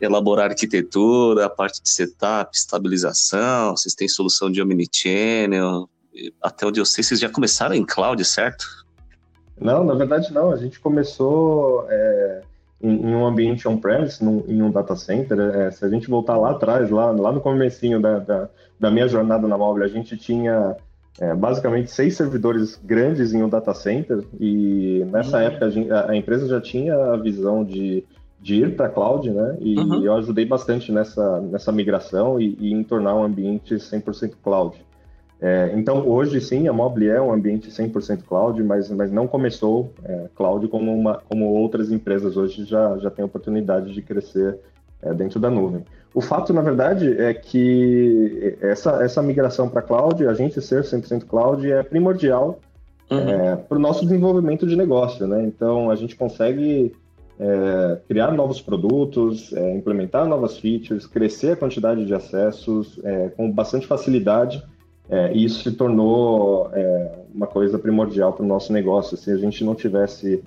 elaborar 0.00 0.50
arquitetura, 0.50 1.46
a 1.46 1.50
parte 1.50 1.82
de 1.82 1.90
setup, 1.90 2.56
estabilização, 2.56 3.76
vocês 3.76 3.94
têm 3.94 4.08
solução 4.08 4.50
de 4.50 4.62
omnichannel, 4.62 5.88
até 6.42 6.66
onde 6.66 6.80
eu 6.80 6.84
sei, 6.84 7.02
vocês 7.02 7.18
já 7.18 7.28
começaram 7.28 7.74
em 7.74 7.84
cloud, 7.84 8.24
certo? 8.24 8.66
Não, 9.60 9.84
na 9.84 9.94
verdade 9.94 10.32
não. 10.32 10.50
A 10.50 10.56
gente 10.56 10.80
começou 10.80 11.86
é, 11.88 12.42
em, 12.82 13.08
em, 13.08 13.14
um 13.14 13.26
ambiente 13.26 13.66
on-premise, 13.68 14.22
em 14.24 14.62
um 14.62 14.70
data 14.70 14.96
center. 14.96 15.38
É, 15.38 15.70
se 15.70 15.84
a 15.84 15.88
gente 15.88 16.08
voltar 16.08 16.36
lá 16.36 16.52
atrás, 16.52 16.90
lá, 16.90 17.10
lá 17.10 17.32
no 17.32 17.40
comecinho 17.40 18.00
da, 18.00 18.18
da, 18.18 18.48
da 18.78 18.90
minha 18.90 19.08
jornada 19.08 19.46
na 19.46 19.58
móvel, 19.58 19.84
a 19.84 19.88
gente 19.88 20.16
tinha 20.16 20.76
é, 21.20 21.34
basicamente 21.34 21.90
seis 21.90 22.16
servidores 22.16 22.80
grandes 22.82 23.32
em 23.32 23.42
um 23.42 23.48
data 23.48 23.74
center 23.74 24.22
e 24.38 25.04
nessa 25.10 25.38
uhum. 25.38 25.42
época 25.42 25.66
a, 25.66 25.70
gente, 25.70 25.90
a, 25.90 26.10
a, 26.10 26.16
empresa 26.16 26.46
já 26.46 26.60
tinha 26.60 26.94
a 26.94 27.16
visão 27.16 27.64
de, 27.64 28.04
de 28.40 28.62
ir 28.62 28.76
para 28.76 28.88
cloud, 28.88 29.28
né? 29.28 29.56
E 29.60 29.76
uhum. 29.78 30.04
eu 30.04 30.14
ajudei 30.14 30.46
bastante 30.46 30.92
nessa, 30.92 31.40
nessa 31.40 31.72
migração 31.72 32.40
e, 32.40 32.56
e 32.60 32.72
em 32.72 32.84
tornar 32.84 33.16
um 33.16 33.24
ambiente 33.24 33.74
100% 33.74 34.34
cloud. 34.42 34.76
É, 35.40 35.72
então, 35.76 36.06
hoje 36.08 36.40
sim, 36.40 36.66
a 36.66 36.72
Mobile 36.72 37.10
é 37.10 37.20
um 37.20 37.32
ambiente 37.32 37.70
100% 37.70 38.24
cloud, 38.26 38.60
mas, 38.62 38.90
mas 38.90 39.10
não 39.12 39.28
começou 39.28 39.92
é, 40.04 40.26
cloud 40.34 40.66
como, 40.66 40.92
uma, 40.92 41.22
como 41.28 41.46
outras 41.46 41.92
empresas 41.92 42.36
hoje 42.36 42.64
já, 42.64 42.98
já 42.98 43.08
têm 43.08 43.24
oportunidade 43.24 43.94
de 43.94 44.02
crescer 44.02 44.58
é, 45.00 45.14
dentro 45.14 45.38
da 45.38 45.48
nuvem. 45.48 45.84
O 46.12 46.20
fato, 46.20 46.52
na 46.52 46.60
verdade, 46.60 47.20
é 47.20 47.32
que 47.32 48.56
essa, 48.60 49.04
essa 49.04 49.22
migração 49.22 49.68
para 49.68 49.82
cloud, 49.82 50.26
a 50.26 50.34
gente 50.34 50.60
ser 50.60 50.82
100% 50.82 51.24
cloud, 51.26 51.70
é 51.70 51.82
primordial 51.84 52.58
uhum. 53.08 53.18
É, 53.18 53.56
para 53.56 53.78
o 53.78 53.80
nosso 53.80 54.04
desenvolvimento 54.04 54.66
de 54.66 54.74
negócio. 54.74 55.24
Né? 55.28 55.44
Então, 55.44 55.88
a 55.88 55.94
gente 55.94 56.16
consegue 56.16 56.92
é, 57.38 57.98
criar 58.08 58.32
novos 58.32 58.60
produtos, 58.60 59.52
é, 59.52 59.76
implementar 59.76 60.26
novas 60.26 60.58
features, 60.58 61.06
crescer 61.06 61.52
a 61.52 61.56
quantidade 61.56 62.04
de 62.04 62.12
acessos 62.12 62.98
com 63.36 63.48
bastante 63.52 63.86
facilidade 63.86 64.60
é, 65.10 65.32
e 65.32 65.44
isso 65.44 65.62
se 65.62 65.72
tornou 65.72 66.70
é, 66.72 67.12
uma 67.34 67.46
coisa 67.46 67.78
primordial 67.78 68.32
para 68.32 68.44
o 68.44 68.48
nosso 68.48 68.72
negócio. 68.72 69.16
Se 69.16 69.30
a 69.30 69.36
gente 69.36 69.64
não 69.64 69.74
tivesse 69.74 70.42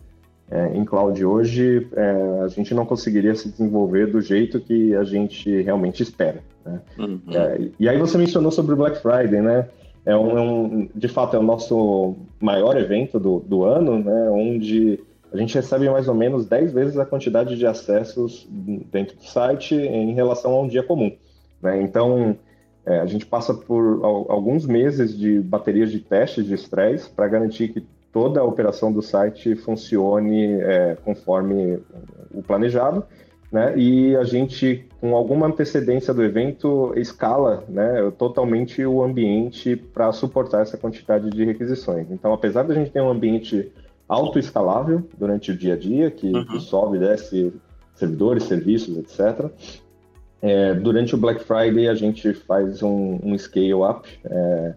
é, 0.50 0.76
em 0.76 0.86
cloud 0.86 1.24
hoje, 1.26 1.88
é, 1.94 2.42
a 2.44 2.48
gente 2.48 2.74
não 2.74 2.86
conseguiria 2.86 3.34
se 3.34 3.50
desenvolver 3.50 4.08
do 4.08 4.22
jeito 4.22 4.60
que 4.60 4.94
a 4.96 5.04
gente 5.04 5.62
realmente 5.62 6.04
espera. 6.04 6.44
Né? 6.66 6.80
Uhum. 7.00 7.22
É, 7.34 7.70
e 7.80 7.90
aí 7.90 7.98
você 7.98 8.18
mencionou 8.18 8.52
sobre 8.52 8.74
o 8.74 8.78
Black 8.78 9.02
Friday, 9.02 9.42
né? 9.42 9.68
É 10.04 10.16
um, 10.16 10.38
é 10.38 10.42
um, 10.42 10.90
de 10.96 11.08
fato, 11.08 11.36
é 11.36 11.40
o 11.40 11.44
nosso 11.44 12.16
maior 12.40 12.76
evento 12.76 13.20
do, 13.20 13.40
do 13.40 13.64
ano, 13.64 14.00
né? 14.00 14.30
Onde 14.32 15.00
a 15.32 15.38
gente 15.38 15.56
recebe 15.56 15.90
mais 15.90 16.08
ou 16.08 16.16
menos 16.16 16.46
10 16.46 16.74
vezes 16.74 16.98
a 16.98 17.06
quantidade 17.06 17.56
de 17.56 17.66
acessos 17.66 18.48
dentro 18.92 19.16
do 19.16 19.24
site 19.24 19.76
em 19.76 20.14
relação 20.14 20.52
a 20.52 20.62
um 20.62 20.68
dia 20.68 20.84
comum. 20.84 21.12
Né? 21.62 21.82
Então, 21.82 22.36
é, 22.86 23.00
a 23.00 23.06
gente 23.06 23.26
passa 23.26 23.54
por 23.54 24.02
alguns 24.04 24.66
meses 24.66 25.18
de 25.18 25.40
baterias 25.40 25.92
de 25.92 26.00
testes 26.00 26.46
de 26.46 26.54
estresse 26.54 27.10
para 27.10 27.28
garantir 27.28 27.70
que 27.70 27.86
toda 28.12 28.40
a 28.40 28.44
operação 28.44 28.92
do 28.92 29.02
site 29.02 29.56
funcione 29.56 30.60
é, 30.62 30.98
conforme 31.04 31.80
o 32.34 32.42
planejado, 32.42 33.04
né? 33.52 33.78
E 33.78 34.16
a 34.16 34.24
gente, 34.24 34.88
com 35.00 35.16
alguma 35.16 35.48
antecedência 35.48 36.14
do 36.14 36.24
evento, 36.24 36.94
escala, 36.96 37.66
né, 37.68 38.12
totalmente 38.18 38.84
o 38.86 39.04
ambiente 39.04 39.76
para 39.76 40.12
suportar 40.14 40.62
essa 40.62 40.78
quantidade 40.78 41.30
de 41.30 41.44
requisições. 41.44 42.08
Então, 42.10 42.32
apesar 42.32 42.64
da 42.64 42.74
gente 42.74 42.92
ter 42.92 43.02
um 43.02 43.10
ambiente 43.10 43.72
autoescalável 44.08 45.04
durante 45.18 45.52
o 45.52 45.58
dia 45.58 45.74
a 45.74 45.78
dia, 45.78 46.10
que, 46.10 46.28
uhum. 46.28 46.46
que 46.46 46.60
sobe 46.62 46.98
e 46.98 47.00
desce 47.02 47.54
servidores, 47.94 48.44
serviços, 48.44 48.98
etc. 48.98 49.52
É, 50.42 50.74
durante 50.74 51.14
o 51.14 51.18
Black 51.18 51.44
Friday 51.44 51.88
a 51.88 51.94
gente 51.94 52.34
faz 52.34 52.82
um, 52.82 53.20
um 53.24 53.38
scale 53.38 53.74
up 53.74 54.10
é, 54.26 54.74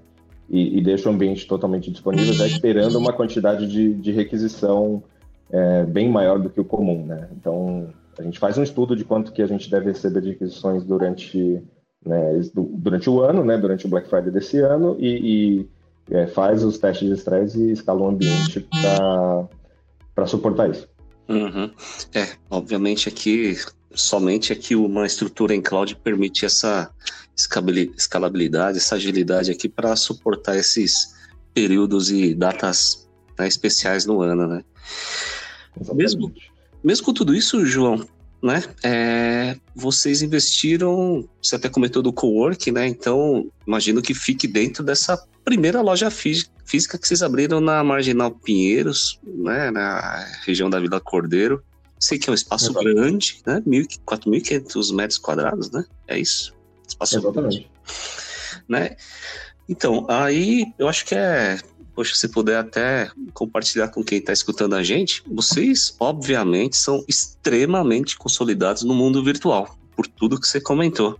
e, 0.50 0.78
e, 0.78 0.83
deixa 0.83 1.09
o 1.09 1.12
ambiente 1.12 1.47
totalmente 1.47 1.90
disponível, 1.90 2.35
já 2.35 2.47
esperando 2.47 2.99
uma 2.99 3.14
quantidade 3.14 3.66
de, 3.66 3.94
de 3.94 4.12
requisição 4.12 5.02
é, 5.50 5.85
bem 5.85 6.11
maior 6.11 6.38
do 6.38 6.50
que 6.50 6.61
o 6.61 6.64
comum, 6.64 7.06
né? 7.06 7.28
Então 7.33 7.88
a 8.18 8.23
gente 8.23 8.38
faz 8.38 8.59
um 8.59 8.62
estudo 8.62 8.94
de 8.94 9.04
quanto 9.04 9.33
que 9.33 9.40
a 9.40 9.47
gente 9.47 9.71
deve 9.71 9.87
receber 9.87 10.21
de 10.21 10.30
requisições 10.30 10.85
durante 10.85 11.62
né, 12.04 12.40
durante 12.54 13.09
o 13.09 13.23
ano, 13.23 13.42
né? 13.42 13.56
Durante 13.56 13.87
o 13.87 13.88
Black 13.88 14.09
Friday 14.09 14.30
desse 14.30 14.59
ano 14.59 14.97
e, 15.00 15.66
e 16.11 16.14
é, 16.14 16.26
faz 16.26 16.62
os 16.62 16.76
testes 16.76 17.09
de 17.09 17.14
estresse 17.14 17.59
e 17.59 17.73
escala 17.73 18.02
o 18.02 18.09
ambiente 18.09 18.68
para 20.14 20.26
suportar 20.26 20.71
isso. 20.71 20.87
Uhum. 21.26 21.71
É, 22.14 22.28
obviamente 22.50 23.09
aqui 23.09 23.56
somente 23.95 24.53
aqui 24.53 24.75
uma 24.75 25.07
estrutura 25.07 25.55
em 25.55 25.63
cloud 25.63 25.97
permite 25.97 26.45
essa 26.45 26.91
escalabilidade, 27.37 28.79
essa 28.79 28.95
agilidade 28.97 29.51
aqui 29.51 29.69
para 29.69 29.95
suportar 29.97 30.57
esses 30.57 31.15
períodos 31.53 32.11
e 32.11 32.35
datas 32.35 33.09
né, 33.39 33.49
especiais 33.49 34.05
no 34.05 34.21
ano, 34.21 34.47
né? 34.47 34.65
Mesmo, 35.95 36.33
mesmo 36.83 37.07
com 37.07 37.13
tudo 37.13 37.35
isso, 37.35 37.65
João, 37.65 38.07
né? 38.43 38.63
É, 38.83 39.57
vocês 39.75 40.23
investiram, 40.23 41.29
você 41.43 41.57
até 41.57 41.69
comentou 41.69 42.03
do 42.03 42.13
co-work, 42.13 42.71
né? 42.71 42.87
Então, 42.87 43.51
imagino 43.67 44.03
que 44.03 44.15
fique 44.15 44.47
dentro 44.47 44.85
dessa 44.85 45.17
primeira 45.45 45.81
loja 45.81 46.11
física 46.11 46.99
que 46.99 47.07
vocês 47.07 47.23
abriram 47.23 47.61
na 47.61 47.83
Marginal 47.83 48.31
Pinheiros, 48.31 49.19
né? 49.25 49.71
Na 49.71 50.27
região 50.45 50.71
da 50.71 50.79
Vila 50.79 51.01
Cordeiro. 51.01 51.63
Sei 52.04 52.18
que 52.18 52.28
é 52.28 52.32
um 52.32 52.34
espaço 52.34 52.66
Exato. 52.66 52.84
grande, 52.84 53.40
né? 53.46 53.62
4.500 53.64 54.94
metros 54.94 55.18
quadrados, 55.18 55.70
né? 55.70 55.87
É 56.06 56.18
isso? 56.18 56.54
Espaço 56.87 57.16
Exatamente. 57.16 57.61
grande. 57.61 57.70
Né? 58.68 58.96
Então, 59.66 60.04
aí 60.06 60.66
eu 60.78 60.87
acho 60.87 61.06
que 61.06 61.14
é. 61.14 61.58
Poxa, 61.94 62.14
se 62.14 62.28
puder 62.28 62.58
até 62.58 63.11
compartilhar 63.32 63.88
com 63.88 64.04
quem 64.04 64.18
está 64.18 64.34
escutando 64.34 64.75
a 64.75 64.82
gente, 64.82 65.23
vocês, 65.26 65.96
obviamente, 65.99 66.76
são 66.76 67.02
extremamente 67.08 68.18
consolidados 68.18 68.82
no 68.82 68.94
mundo 68.94 69.25
virtual, 69.25 69.75
por 69.96 70.06
tudo 70.06 70.38
que 70.38 70.46
você 70.46 70.61
comentou. 70.61 71.18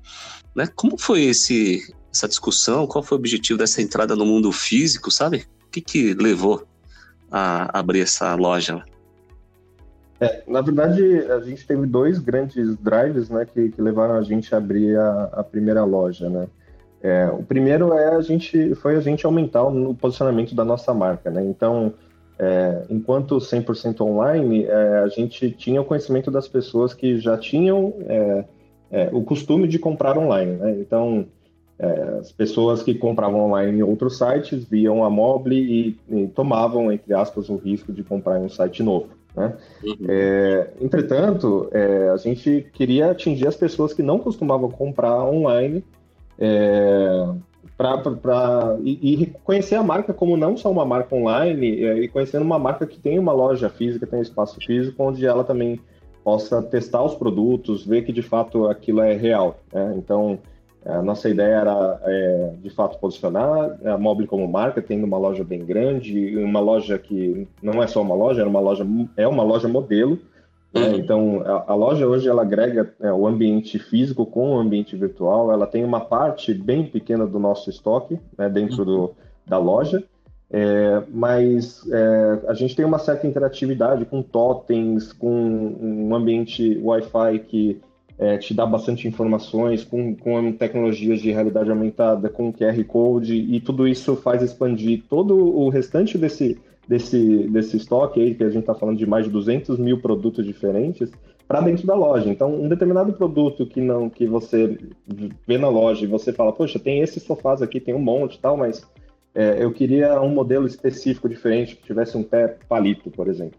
Né? 0.55 0.67
Como 0.67 0.99
foi 0.99 1.23
esse, 1.23 1.95
essa 2.13 2.29
discussão? 2.29 2.87
Qual 2.87 3.03
foi 3.03 3.17
o 3.17 3.21
objetivo 3.21 3.59
dessa 3.59 3.81
entrada 3.81 4.15
no 4.15 4.27
mundo 4.27 4.53
físico, 4.53 5.11
sabe? 5.11 5.47
O 5.67 5.71
que, 5.71 5.81
que 5.81 6.13
levou 6.13 6.69
a 7.31 7.79
abrir 7.79 8.01
essa 8.01 8.35
loja? 8.35 8.85
É, 10.21 10.43
na 10.47 10.61
verdade, 10.61 11.03
a 11.31 11.41
gente 11.41 11.67
teve 11.67 11.87
dois 11.87 12.19
grandes 12.19 12.77
drives 12.79 13.29
né, 13.29 13.45
que, 13.45 13.71
que 13.71 13.83
levaram 13.83 14.15
a 14.15 14.23
gente 14.23 14.55
a 14.55 14.59
abrir 14.59 14.97
a, 14.97 15.25
a 15.33 15.45
primeira 15.45 15.85
loja. 15.85 16.29
Né? 16.29 16.47
É, 17.03 17.29
o 17.29 17.43
primeiro 17.43 17.93
é 17.93 18.15
a 18.15 18.21
gente, 18.21 18.75
foi 18.77 18.97
a 18.97 19.01
gente 19.01 19.27
aumentar 19.27 19.65
o 19.65 19.95
posicionamento 19.95 20.55
da 20.55 20.65
nossa 20.65 20.95
marca. 20.95 21.31
Né? 21.31 21.45
Então, 21.45 21.93
é, 22.39 22.85
enquanto 22.89 23.37
100% 23.37 24.01
online, 24.01 24.65
é, 24.65 24.99
a 24.99 25.09
gente 25.09 25.51
tinha 25.51 25.81
o 25.81 25.85
conhecimento 25.85 26.31
das 26.31 26.49
pessoas 26.49 26.95
que 26.95 27.19
já 27.19 27.37
tinham 27.37 27.95
é, 28.07 28.45
é, 28.91 29.11
o 29.13 29.23
costume 29.23 29.67
de 29.67 29.79
comprar 29.79 30.17
online. 30.17 30.53
Né? 30.53 30.79
Então, 30.81 31.27
as 32.21 32.31
pessoas 32.31 32.85
que 32.85 32.95
compravam 32.95 33.47
online 33.47 33.81
em 33.81 33.83
outros 33.83 34.17
sites 34.17 34.65
viam 34.65 35.05
a 35.05 35.11
Mobile 35.11 35.99
e, 36.09 36.17
e 36.23 36.29
tomavam, 36.29 36.91
entre 36.91 37.13
aspas, 37.13 37.51
o 37.51 37.57
risco 37.57 37.93
de 37.93 38.05
comprar 38.05 38.41
em 38.41 38.45
um 38.45 38.49
site 38.49 38.81
novo. 38.81 39.09
Né? 39.37 39.53
Uhum. 39.83 39.97
É, 40.09 40.71
entretanto, 40.81 41.69
é, 41.73 42.09
a 42.11 42.17
gente 42.17 42.67
queria 42.73 43.11
atingir 43.11 43.47
as 43.47 43.57
pessoas 43.57 43.93
que 43.93 44.03
não 44.03 44.19
costumavam 44.19 44.71
comprar 44.71 45.25
online 45.25 45.85
é, 46.39 47.29
para 47.77 48.77
e, 48.83 49.23
e, 49.23 49.27
conhecer 49.43 49.75
a 49.75 49.83
marca 49.83 50.15
como 50.15 50.37
não 50.37 50.57
só 50.57 50.71
uma 50.71 50.85
marca 50.85 51.15
online 51.15 51.85
é, 51.85 51.99
e 51.99 52.09
conhecendo 52.09 52.45
uma 52.45 52.59
marca 52.59 52.87
que 52.87 52.99
tem 52.99 53.19
uma 53.19 53.33
loja 53.33 53.69
física, 53.69 54.07
tem 54.07 54.21
um 54.21 54.23
espaço 54.23 54.59
físico 54.65 55.03
onde 55.03 55.27
ela 55.27 55.43
também 55.43 55.81
possa 56.23 56.63
testar 56.63 57.03
os 57.03 57.15
produtos, 57.15 57.85
ver 57.85 58.03
que 58.03 58.13
de 58.13 58.23
fato 58.23 58.67
aquilo 58.67 59.03
é 59.03 59.15
real. 59.15 59.59
Né? 59.73 59.95
Então, 59.99 60.39
a 60.85 61.03
nossa 61.03 61.29
ideia 61.29 61.57
era, 61.57 62.01
é, 62.05 62.53
de 62.63 62.71
fato, 62.71 62.99
posicionar 62.99 63.79
a 63.85 63.97
Mobile 63.97 64.29
como 64.29 64.47
marca, 64.47 64.83
tendo 64.83 65.05
uma 65.05 65.17
loja 65.17 65.43
bem 65.43 65.65
grande, 65.65 66.37
uma 66.37 66.61
loja 66.61 66.99
que 66.99 67.49
não 67.63 67.83
é 67.83 67.87
só 67.87 68.03
uma 68.03 68.15
loja, 68.15 68.43
é 68.43 68.45
uma 68.45 68.61
loja, 68.61 68.87
é 69.17 69.27
uma 69.27 69.43
loja 69.43 69.67
modelo. 69.67 70.19
Né? 70.75 70.89
Uhum. 70.89 70.95
Então, 70.97 71.43
a, 71.45 71.73
a, 71.73 71.75
loja 71.75 72.07
hoje 72.07 72.29
ela 72.29 72.43
agrega 72.43 72.93
é, 73.01 73.11
o 73.13 73.27
ambiente 73.27 73.79
físico 73.79 74.27
com 74.27 74.57
o 74.57 74.59
ambiente 74.59 74.95
virtual. 74.95 75.51
Ela 75.51 75.67
tem 75.67 75.85
uma 75.85 76.01
parte 76.01 76.53
bem 76.53 76.85
pequena 76.85 77.27
do 77.27 77.39
nosso 77.39 77.71
estoque 77.71 78.19
né, 78.37 78.49
dentro 78.51 78.81
uhum. 78.81 78.85
do, 78.85 79.15
da 79.47 79.57
loja, 79.57 80.05
é, 80.51 81.03
mas 81.09 81.83
é, 81.91 82.41
a 82.47 82.55
gente 82.55 82.77
tem 82.77 82.85
uma 82.85 82.99
certa 82.99 83.27
interatividade 83.27 84.05
com 84.05 84.23
totens, 84.23 85.13
com 85.13 85.31
um 85.31 86.15
ambiente 86.15 86.79
Wi-Fi 86.83 87.39
que 87.39 87.81
é, 88.19 88.39
te 88.39 88.55
dá 88.55 88.65
bastante 88.65 89.09
informações 89.09 89.85
com, 89.85 90.15
com 90.15 90.53
tecnologias 90.53 91.21
de 91.21 91.31
realidade 91.31 91.71
aumentada, 91.71 92.29
com 92.29 92.53
QR 92.53 92.83
Code, 92.85 93.35
e 93.35 93.61
tudo 93.61 93.89
isso 93.89 94.17
faz 94.17 94.43
expandir 94.43 95.03
todo 95.09 95.37
o 95.37 95.69
restante 95.69 96.17
desse, 96.17 96.59
desse, 96.87 97.49
desse 97.49 97.77
estoque 97.77 98.21
aí, 98.21 98.35
que 98.35 98.45
a 98.45 98.51
gente 98.51 98.61
está 98.61 98.75
falando 98.75 98.99
de 98.99 99.07
mais 99.07 99.25
de 99.25 99.31
200 99.31 99.79
mil 99.79 100.01
produtos 100.01 100.45
diferentes, 100.45 101.11
para 101.47 101.61
dentro 101.61 101.87
da 101.87 101.95
loja. 101.95 102.31
Então, 102.31 102.55
um 102.55 102.69
determinado 102.69 103.13
produto 103.13 103.67
que 103.67 103.81
não 103.81 104.09
que 104.09 104.27
você 104.27 104.79
vê 105.47 105.59
na 105.59 105.69
loja 105.69 106.05
e 106.05 106.09
você 106.09 106.33
fala, 106.33 106.53
poxa, 106.53 106.79
tem 106.79 107.01
esses 107.01 107.23
sofás 107.23 107.61
aqui, 107.61 107.81
tem 107.81 107.95
um 107.95 108.01
monte 108.01 108.37
e 108.37 108.39
tal, 108.39 108.57
mas 108.57 108.87
é, 109.35 109.63
eu 109.63 109.73
queria 109.73 110.21
um 110.23 110.31
modelo 110.31 110.67
específico 110.67 111.29
diferente, 111.29 111.77
que 111.77 111.83
tivesse 111.83 112.17
um 112.17 112.23
pé 112.23 112.57
palito, 112.69 113.11
por 113.11 113.29
exemplo. 113.29 113.59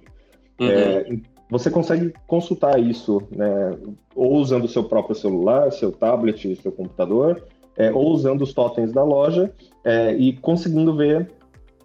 Uhum. 0.59 0.67
É, 0.67 1.17
você 1.49 1.69
consegue 1.69 2.13
consultar 2.27 2.79
isso, 2.79 3.21
né, 3.31 3.77
ou 4.15 4.35
usando 4.35 4.65
o 4.65 4.67
seu 4.67 4.83
próprio 4.83 5.15
celular, 5.15 5.71
seu 5.71 5.91
tablet, 5.91 6.55
seu 6.55 6.71
computador, 6.71 7.43
é, 7.77 7.91
ou 7.91 8.11
usando 8.11 8.41
os 8.41 8.53
totens 8.53 8.91
da 8.91 9.03
loja 9.03 9.51
é, 9.83 10.13
e 10.13 10.33
conseguindo 10.33 10.95
ver 10.95 11.29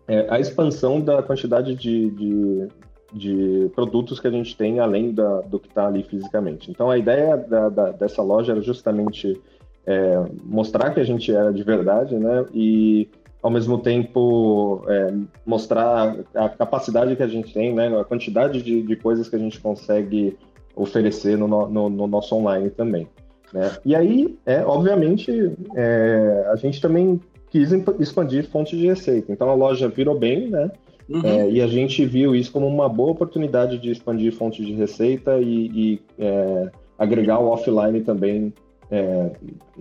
é, 0.08 0.26
a 0.30 0.40
expansão 0.40 1.00
da 1.00 1.22
quantidade 1.22 1.74
de, 1.74 2.10
de, 2.10 2.68
de, 3.12 3.70
produtos 3.74 4.18
que 4.18 4.26
a 4.26 4.30
gente 4.30 4.56
tem 4.56 4.80
além 4.80 5.12
da, 5.12 5.40
do 5.42 5.58
que 5.58 5.68
está 5.68 5.86
ali 5.86 6.02
fisicamente. 6.04 6.70
Então, 6.70 6.90
a 6.90 6.96
ideia 6.96 7.36
da, 7.36 7.68
da, 7.68 7.90
dessa 7.90 8.22
loja 8.22 8.52
era 8.52 8.62
justamente 8.62 9.40
é, 9.86 10.24
mostrar 10.44 10.90
que 10.90 11.00
a 11.00 11.04
gente 11.04 11.32
era 11.34 11.52
de 11.52 11.62
verdade, 11.62 12.16
né, 12.16 12.46
e 12.54 13.08
ao 13.42 13.50
mesmo 13.50 13.78
tempo 13.78 14.84
é, 14.88 15.14
mostrar 15.46 16.16
a 16.34 16.48
capacidade 16.48 17.16
que 17.16 17.22
a 17.22 17.28
gente 17.28 17.52
tem, 17.54 17.74
né, 17.74 17.88
a 17.98 18.04
quantidade 18.04 18.62
de, 18.62 18.82
de 18.82 18.96
coisas 18.96 19.28
que 19.28 19.36
a 19.36 19.38
gente 19.38 19.58
consegue 19.60 20.36
oferecer 20.74 21.36
no, 21.36 21.48
no, 21.48 21.88
no 21.88 22.06
nosso 22.06 22.34
online 22.34 22.70
também. 22.70 23.08
Né? 23.52 23.70
E 23.84 23.94
aí, 23.94 24.36
é, 24.46 24.64
obviamente, 24.64 25.52
é, 25.74 26.46
a 26.52 26.56
gente 26.56 26.80
também 26.80 27.20
quis 27.50 27.72
expandir 27.98 28.48
fontes 28.48 28.78
de 28.78 28.86
receita. 28.86 29.32
Então 29.32 29.50
a 29.50 29.54
loja 29.54 29.88
virou 29.88 30.16
bem, 30.18 30.48
né? 30.48 30.70
Uhum. 31.08 31.22
É, 31.24 31.50
e 31.50 31.60
a 31.60 31.66
gente 31.66 32.04
viu 32.06 32.36
isso 32.36 32.52
como 32.52 32.68
uma 32.68 32.88
boa 32.88 33.10
oportunidade 33.10 33.78
de 33.78 33.90
expandir 33.90 34.32
fontes 34.32 34.64
de 34.64 34.72
receita 34.74 35.38
e, 35.40 35.66
e 35.66 36.02
é, 36.16 36.70
agregar 36.96 37.40
o 37.40 37.48
offline 37.48 38.00
também 38.02 38.52
é, 38.90 39.30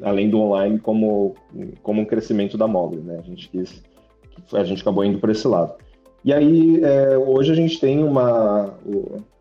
além 0.01 0.29
do 0.29 0.39
online, 0.39 0.79
como, 0.79 1.35
como 1.81 2.01
um 2.01 2.05
crescimento 2.05 2.57
da 2.57 2.67
móvel. 2.67 3.01
Né? 3.01 3.17
A 3.19 3.21
gente 3.21 3.49
quis, 3.49 3.83
a 4.53 4.63
gente 4.63 4.81
acabou 4.81 5.03
indo 5.03 5.19
por 5.19 5.29
esse 5.29 5.47
lado. 5.47 5.73
E 6.23 6.33
aí, 6.33 6.83
é, 6.83 7.17
hoje 7.17 7.51
a 7.51 7.55
gente 7.55 7.79
tem 7.79 8.03
uma, 8.03 8.73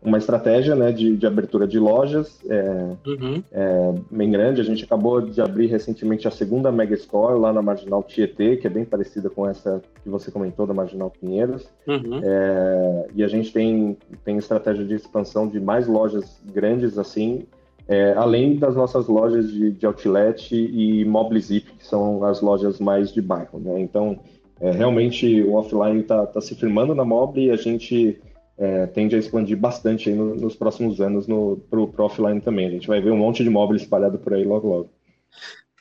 uma 0.01 0.17
estratégia 0.17 0.75
né, 0.75 0.93
de, 0.93 1.17
de 1.17 1.27
abertura 1.27 1.67
de 1.67 1.77
lojas 1.77 2.39
é, 2.49 2.95
uhum. 3.05 3.43
é, 3.51 3.93
bem 4.09 4.31
grande. 4.31 4.61
A 4.61 4.63
gente 4.63 4.85
acabou 4.85 5.19
de 5.19 5.41
abrir 5.41 5.67
recentemente 5.67 6.25
a 6.25 6.31
segunda 6.31 6.71
Mega 6.71 6.95
Store 6.95 7.37
lá 7.37 7.51
na 7.51 7.61
Marginal 7.61 8.01
Tietê, 8.01 8.55
que 8.55 8.65
é 8.65 8.69
bem 8.69 8.85
parecida 8.85 9.29
com 9.29 9.45
essa 9.45 9.81
que 10.01 10.09
você 10.09 10.31
comentou 10.31 10.65
da 10.65 10.73
Marginal 10.73 11.11
Pinheiros. 11.11 11.67
Uhum. 11.85 12.21
É, 12.23 13.07
e 13.13 13.23
a 13.25 13.27
gente 13.27 13.51
tem, 13.51 13.97
tem 14.23 14.37
estratégia 14.37 14.85
de 14.85 14.95
expansão 14.95 15.49
de 15.49 15.59
mais 15.59 15.85
lojas 15.85 16.41
grandes 16.45 16.97
assim, 16.97 17.45
é, 17.89 18.13
além 18.13 18.55
das 18.55 18.75
nossas 18.75 19.07
lojas 19.07 19.51
de, 19.51 19.71
de 19.71 19.85
outlet 19.87 20.53
e 20.53 21.03
mobile 21.05 21.41
zip, 21.41 21.71
que 21.73 21.85
são 21.85 22.23
as 22.23 22.39
lojas 22.39 22.79
mais 22.79 23.11
de 23.11 23.19
bairro. 23.19 23.59
Né? 23.59 23.81
Então, 23.81 24.19
é, 24.61 24.69
realmente 24.71 25.41
o 25.41 25.55
offline 25.55 26.01
está 26.01 26.27
tá 26.27 26.39
se 26.39 26.53
firmando 26.53 26.93
na 26.93 27.03
mobile 27.03 27.47
e 27.47 27.51
a 27.51 27.55
gente 27.55 28.21
é, 28.59 28.85
tende 28.85 29.15
a 29.15 29.19
expandir 29.19 29.57
bastante 29.57 30.11
no, 30.11 30.35
nos 30.35 30.55
próximos 30.55 31.01
anos 31.01 31.25
para 31.67 31.79
o 31.79 31.91
offline 31.97 32.39
também. 32.39 32.67
A 32.67 32.71
gente 32.71 32.87
vai 32.87 33.01
ver 33.01 33.11
um 33.11 33.17
monte 33.17 33.43
de 33.43 33.49
móvel 33.49 33.75
espalhado 33.75 34.19
por 34.19 34.35
aí 34.35 34.43
logo 34.43 34.67
logo. 34.67 34.89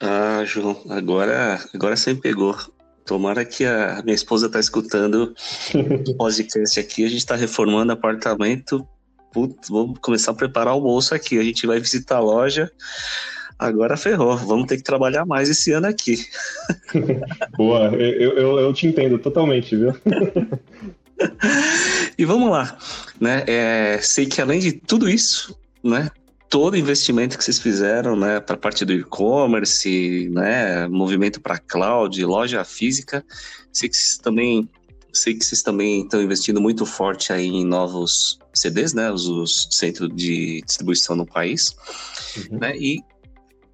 Ah, 0.01 0.43
João, 0.47 0.79
agora, 0.89 1.59
agora 1.75 1.95
você 1.95 2.15
me 2.15 2.21
pegou. 2.21 2.57
Tomara 3.05 3.45
que 3.45 3.67
a 3.67 4.01
minha 4.03 4.15
esposa 4.15 4.47
está 4.47 4.61
escutando 4.61 5.35
o 6.09 6.15
podcast 6.17 6.81
aqui. 6.81 7.05
A 7.05 7.09
gente 7.09 7.19
está 7.19 7.37
reformando 7.37 7.93
apartamento. 7.93 8.87
Putz, 9.33 9.69
vamos 9.69 9.99
começar 10.01 10.33
a 10.33 10.35
preparar 10.35 10.75
o 10.75 10.81
bolso 10.81 11.15
aqui. 11.15 11.39
A 11.39 11.43
gente 11.43 11.67
vai 11.67 11.79
visitar 11.79 12.17
a 12.17 12.21
loja. 12.21 12.71
Agora 13.59 13.97
ferrou. 13.97 14.37
Vamos 14.37 14.67
ter 14.67 14.77
que 14.77 14.83
trabalhar 14.83 15.27
mais 15.27 15.49
esse 15.49 15.73
ano 15.73 15.87
aqui. 15.87 16.25
Boa, 17.57 17.87
eu, 17.95 18.33
eu, 18.39 18.59
eu 18.59 18.73
te 18.73 18.87
entendo 18.87 19.19
totalmente, 19.19 19.77
viu? 19.77 19.95
e 22.17 22.25
vamos 22.25 22.51
lá, 22.51 22.79
né? 23.21 23.43
É, 23.47 23.99
sei 24.01 24.27
que 24.27 24.41
além 24.41 24.61
de 24.61 24.73
tudo 24.73 25.09
isso, 25.09 25.59
né? 25.83 26.09
Todo 26.49 26.77
investimento 26.77 27.37
que 27.37 27.45
vocês 27.45 27.59
fizeram, 27.59 28.17
né, 28.17 28.41
para 28.41 28.55
a 28.55 28.59
parte 28.59 28.83
do 28.83 28.95
e-commerce, 28.95 30.31
né, 30.33 30.89
movimento 30.89 31.43
para 31.43 31.59
cloud, 31.59 32.25
loja 32.25 32.65
física, 32.65 33.23
sei 33.71 33.91
que 33.91 33.97
vocês 33.97 34.17
também 34.17 34.67
sei 35.13 35.35
que 35.35 35.45
vocês 35.45 35.63
também 35.63 36.03
estão 36.03 36.23
investindo 36.23 36.59
muito 36.59 36.87
forte 36.87 37.35
aí 37.35 37.49
em 37.49 37.67
novos 37.67 38.39
CDs, 38.61 38.95
né, 38.95 39.11
os, 39.11 39.27
os 39.27 39.69
centros 39.71 40.09
de 40.15 40.61
distribuição 40.63 41.17
no 41.17 41.27
país, 41.27 41.77
uhum. 42.37 42.59
né, 42.59 42.77
e 42.77 43.03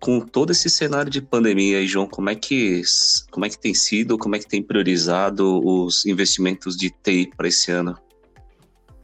com 0.05 0.21
todo 0.21 0.51
esse 0.51 0.69
cenário 0.69 1.11
de 1.11 1.23
pandemia 1.23 1.79
aí, 1.79 1.87
João, 1.87 2.07
como 2.07 2.29
é 2.29 2.35
que 2.35 2.83
como 3.31 3.47
é 3.47 3.49
que 3.49 3.59
tem 3.59 3.73
sido, 3.73 4.19
como 4.19 4.37
é 4.37 4.39
que 4.39 4.47
tem 4.47 4.63
priorizado 4.63 5.67
os 5.67 6.05
investimentos 6.05 6.77
de 6.77 6.91
TI 6.91 7.31
para 7.35 7.49
esse 7.49 7.71
ano? 7.71 7.97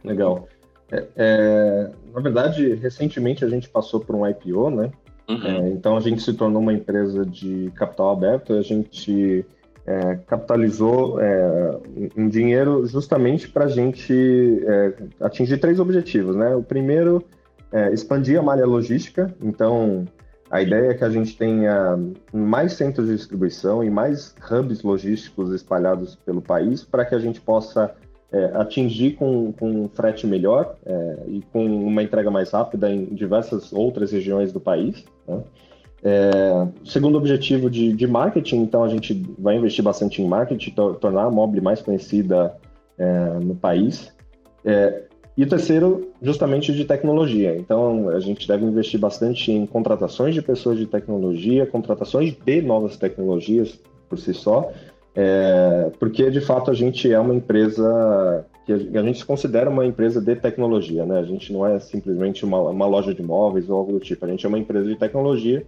Legal. 0.04 0.46
É, 0.92 1.06
é, 1.16 1.90
na 2.12 2.20
verdade, 2.20 2.74
recentemente 2.74 3.44
a 3.44 3.48
gente 3.48 3.68
passou 3.68 4.00
por 4.00 4.14
um 4.14 4.26
IPO, 4.26 4.70
né? 4.70 4.90
Uhum. 5.28 5.46
É, 5.46 5.68
então 5.70 5.96
a 5.96 6.00
gente 6.00 6.20
se 6.22 6.34
tornou 6.34 6.60
uma 6.60 6.72
empresa 6.72 7.24
de 7.24 7.72
capital 7.76 8.10
aberto. 8.10 8.52
A 8.52 8.62
gente 8.62 9.44
é, 9.90 10.16
capitalizou 10.26 11.20
é, 11.20 11.78
um 12.16 12.28
dinheiro 12.28 12.86
justamente 12.86 13.48
para 13.48 13.64
a 13.64 13.68
gente 13.68 14.64
é, 14.64 14.92
atingir 15.20 15.58
três 15.58 15.80
objetivos, 15.80 16.36
né? 16.36 16.54
O 16.54 16.62
primeiro 16.62 17.24
é 17.72 17.92
expandir 17.92 18.38
a 18.38 18.42
malha 18.42 18.64
logística. 18.64 19.34
Então 19.42 20.06
a 20.48 20.62
ideia 20.62 20.90
é 20.90 20.94
que 20.94 21.02
a 21.02 21.10
gente 21.10 21.36
tenha 21.36 21.98
mais 22.32 22.74
centros 22.74 23.08
de 23.08 23.16
distribuição 23.16 23.82
e 23.82 23.90
mais 23.90 24.34
hubs 24.48 24.82
logísticos 24.82 25.52
espalhados 25.52 26.14
pelo 26.24 26.40
país 26.40 26.84
para 26.84 27.04
que 27.04 27.14
a 27.16 27.18
gente 27.18 27.40
possa 27.40 27.92
é, 28.32 28.44
atingir 28.54 29.16
com, 29.16 29.52
com 29.52 29.68
um 29.68 29.88
frete 29.88 30.24
melhor 30.24 30.76
é, 30.86 31.16
e 31.26 31.42
com 31.52 31.66
uma 31.66 32.02
entrega 32.02 32.30
mais 32.30 32.52
rápida 32.52 32.88
em 32.88 33.06
diversas 33.06 33.72
outras 33.72 34.12
regiões 34.12 34.52
do 34.52 34.60
país. 34.60 35.04
Né? 35.26 35.42
É, 36.02 36.66
segundo 36.84 37.18
objetivo 37.18 37.68
de, 37.68 37.92
de, 37.92 38.06
marketing, 38.06 38.62
então 38.62 38.82
a 38.82 38.88
gente 38.88 39.22
vai 39.38 39.56
investir 39.56 39.84
bastante 39.84 40.22
em 40.22 40.26
marketing, 40.26 40.70
to 40.70 40.94
tornar 40.94 41.24
a 41.24 41.30
Mobile 41.30 41.60
mais 41.60 41.82
conhecida 41.82 42.56
é, 42.98 43.38
no 43.40 43.54
país. 43.54 44.10
É, 44.64 45.02
e 45.36 45.44
o 45.44 45.48
terceiro, 45.48 46.10
justamente 46.20 46.72
de 46.72 46.84
tecnologia. 46.84 47.56
Então, 47.56 48.08
a 48.10 48.20
gente 48.20 48.46
deve 48.46 48.64
investir 48.64 48.98
bastante 48.98 49.52
em 49.52 49.64
contratações 49.64 50.34
de 50.34 50.42
pessoas 50.42 50.78
de 50.78 50.86
tecnologia, 50.86 51.66
contratações 51.66 52.34
de 52.34 52.62
novas 52.62 52.96
tecnologias 52.96 53.78
por 54.08 54.18
si 54.18 54.34
só, 54.34 54.70
é, 55.14 55.90
porque 55.98 56.30
de 56.30 56.40
fato 56.40 56.70
a 56.70 56.74
gente 56.74 57.10
é 57.12 57.18
uma 57.18 57.34
empresa 57.34 58.46
que 58.64 58.96
a 58.96 59.02
gente 59.02 59.18
se 59.18 59.24
considera 59.24 59.68
uma 59.68 59.84
empresa 59.84 60.20
de 60.20 60.36
tecnologia, 60.36 61.04
né? 61.04 61.18
A 61.18 61.24
gente 61.24 61.52
não 61.52 61.66
é 61.66 61.78
simplesmente 61.80 62.44
uma, 62.44 62.60
uma 62.60 62.86
loja 62.86 63.12
de 63.12 63.20
imóveis 63.20 63.68
ou 63.68 63.76
algo 63.76 63.92
do 63.92 64.00
tipo. 64.00 64.24
A 64.24 64.28
gente 64.28 64.44
é 64.46 64.48
uma 64.48 64.58
empresa 64.58 64.86
de 64.86 64.96
tecnologia 64.96 65.66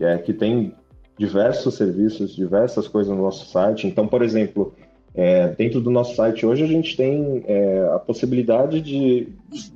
é, 0.00 0.18
que 0.18 0.32
tem 0.32 0.74
diversos 1.18 1.74
serviços, 1.74 2.34
diversas 2.34 2.86
coisas 2.86 3.14
no 3.14 3.22
nosso 3.22 3.46
site. 3.46 3.86
Então, 3.86 4.06
por 4.06 4.22
exemplo, 4.22 4.74
é, 5.14 5.48
dentro 5.48 5.80
do 5.80 5.90
nosso 5.90 6.14
site 6.14 6.44
hoje 6.44 6.62
a 6.62 6.66
gente 6.66 6.94
tem 6.94 7.42
é, 7.46 7.90
a 7.94 7.98
possibilidade 7.98 8.82
de 8.82 9.28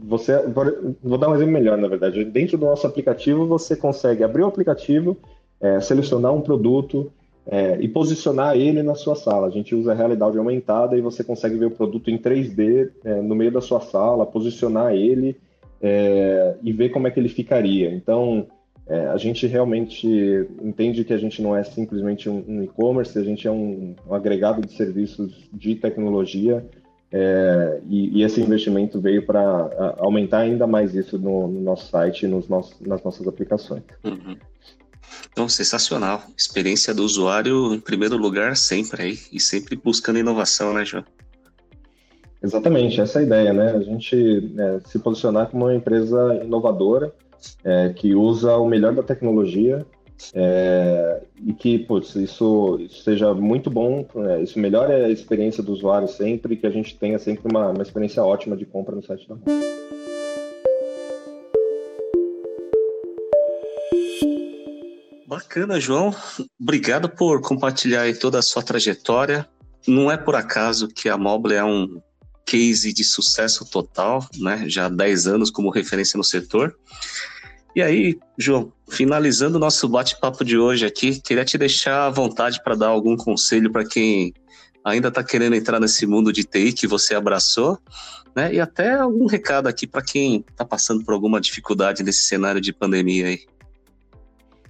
você 0.03 0.39
vou 1.03 1.17
dar 1.17 1.31
um 1.31 1.35
exemplo 1.35 1.53
melhor 1.55 1.79
na 1.79 1.89
verdade. 1.89 2.23
Dentro 2.27 2.59
do 2.59 2.67
nosso 2.67 2.87
aplicativo 2.87 3.47
você 3.47 3.75
consegue 3.75 4.23
abrir 4.23 4.43
o 4.43 4.47
aplicativo 4.47 5.17
é, 5.59 5.81
selecionar 5.81 6.35
um 6.35 6.43
produto 6.43 7.11
é, 7.47 7.79
e 7.81 7.89
posicionar 7.89 8.55
ele 8.55 8.83
na 8.83 8.95
sua 8.95 9.15
sala. 9.15 9.47
A 9.47 9.51
gente 9.51 9.75
usa 9.75 9.93
a 9.93 9.95
realidade 9.95 10.37
aumentada 10.37 10.97
e 10.97 11.01
você 11.01 11.25
consegue 11.25 11.57
ver 11.57 11.67
o 11.67 11.71
produto 11.71 12.11
em 12.11 12.19
3D 12.19 12.91
é, 13.03 13.23
no 13.23 13.35
meio 13.35 13.51
da 13.51 13.63
sua 13.63 13.81
sala 13.81 14.27
posicionar 14.27 14.95
ele 14.95 15.37
é, 15.81 16.55
e 16.63 16.71
ver 16.71 16.91
como 16.91 17.09
é 17.09 17.11
que 17.11 17.19
ele 17.19 17.31
ficaria. 17.31 17.91
Então 17.91 18.47
é, 18.91 19.07
a 19.07 19.17
gente 19.17 19.47
realmente 19.47 20.05
entende 20.61 21.05
que 21.05 21.13
a 21.13 21.17
gente 21.17 21.41
não 21.41 21.55
é 21.55 21.63
simplesmente 21.63 22.29
um, 22.29 22.45
um 22.49 22.65
e-commerce, 22.65 23.17
a 23.17 23.23
gente 23.23 23.47
é 23.47 23.51
um, 23.51 23.95
um, 24.05 24.13
agregado 24.13 24.67
de 24.67 24.73
serviços 24.73 25.49
de 25.53 25.77
tecnologia 25.77 26.69
é, 27.13 27.81
e, 27.89 28.19
e, 28.19 28.25
esse 28.25 28.41
investimento 28.41 29.01
veio 29.01 29.25
para 29.25 29.95
aumentar 29.99 30.41
ainda 30.41 30.67
mais 30.67 30.93
isso 30.93 31.17
no, 31.21 31.47
no 31.47 31.61
nosso 31.61 31.89
site 31.89 32.25
e 32.25 32.29
nos 32.29 32.49
nossos, 32.49 32.81
nas 32.81 33.01
nossas 33.05 33.29
aplicações. 33.29 33.85
Uhum. 34.03 34.37
Então, 35.31 35.49
sensacional. 35.49 36.25
Experiência 36.37 36.93
do 36.93 37.05
usuário 37.05 37.73
em 37.73 37.81
primeiro 37.81 38.17
lugar 38.17 38.57
sempre 38.57 39.03
aí 39.03 39.19
e 39.33 39.39
sempre 39.39 39.77
buscando 39.77 40.19
inovação, 40.19 40.75
né, 40.75 40.85
João? 40.85 41.05
Exatamente, 42.43 43.01
essa 43.01 43.21
é 43.21 43.23
a 43.23 43.25
ideia, 43.25 43.53
né? 43.53 43.71
A 43.71 43.81
gente 43.81 44.53
é, 44.59 44.81
se 44.85 44.99
posicionar 44.99 45.49
como 45.49 45.67
uma 45.67 45.75
empresa 45.75 46.41
inovadora 46.43 47.15
é, 47.65 47.91
que 47.91 48.15
usa 48.15 48.57
o 48.57 48.67
melhor 48.67 48.95
da 48.95 49.03
tecnologia 49.03 49.87
é, 50.35 51.23
e 51.47 51.53
que 51.53 51.79
putz, 51.79 52.15
isso, 52.15 52.79
isso 52.81 53.03
seja 53.03 53.33
muito 53.33 53.71
bom, 53.71 54.07
é, 54.29 54.43
isso 54.43 54.59
melhora 54.59 55.07
a 55.07 55.11
experiência 55.11 55.63
do 55.63 55.73
usuário 55.73 56.09
sempre, 56.09 56.57
que 56.57 56.67
a 56.67 56.71
gente 56.71 56.97
tenha 56.99 57.19
sempre 57.19 57.51
uma, 57.51 57.71
uma 57.71 57.83
experiência 57.83 58.23
ótima 58.23 58.57
de 58.57 58.67
compra 58.67 58.95
no 58.95 59.03
site 59.03 59.29
da 59.29 59.37
Bacana, 65.27 65.81
João. 65.81 66.15
Obrigado 66.61 67.09
por 67.09 67.41
compartilhar 67.41 68.13
toda 68.19 68.39
a 68.39 68.43
sua 68.43 68.63
trajetória. 68.63 69.49
Não 69.87 70.11
é 70.11 70.17
por 70.17 70.35
acaso 70.35 70.89
que 70.89 71.09
a 71.09 71.17
Mobile 71.17 71.55
é 71.55 71.65
um 71.65 72.01
case 72.51 72.93
de 72.93 73.05
sucesso 73.05 73.65
total, 73.65 74.27
né? 74.37 74.65
Já 74.69 74.87
há 74.87 74.89
10 74.89 75.29
anos 75.29 75.51
como 75.51 75.71
referência 75.71 76.19
no 76.19 76.25
setor. 76.25 76.77
E 77.77 77.81
aí, 77.81 78.19
João, 78.37 78.73
finalizando 78.89 79.57
o 79.57 79.61
nosso 79.61 79.89
bate-papo 79.89 80.45
de 80.45 80.59
hoje 80.59 80.85
aqui, 80.85 81.21
queria 81.21 81.45
te 81.45 81.57
deixar 81.57 82.07
à 82.07 82.11
vontade 82.11 82.61
para 82.65 82.75
dar 82.75 82.89
algum 82.89 83.17
conselho 83.17 83.71
para 83.71 83.85
quem 83.85 84.35
ainda 84.85 85.07
está 85.07 85.23
querendo 85.23 85.55
entrar 85.55 85.79
nesse 85.79 86.05
mundo 86.07 86.33
de 86.33 86.43
TI 86.43 86.73
que 86.73 86.89
você 86.89 87.15
abraçou, 87.15 87.79
né? 88.35 88.53
E 88.53 88.61
até 88.61 88.95
algum 88.95 89.27
recado 89.27 89.69
aqui 89.69 89.87
para 89.87 90.03
quem 90.03 90.45
está 90.51 90.65
passando 90.65 91.05
por 91.05 91.15
alguma 91.15 91.41
dificuldade 91.41 92.03
nesse 92.03 92.25
cenário 92.25 92.61
de 92.61 92.73
pandemia 92.73 93.29
aí. 93.29 93.41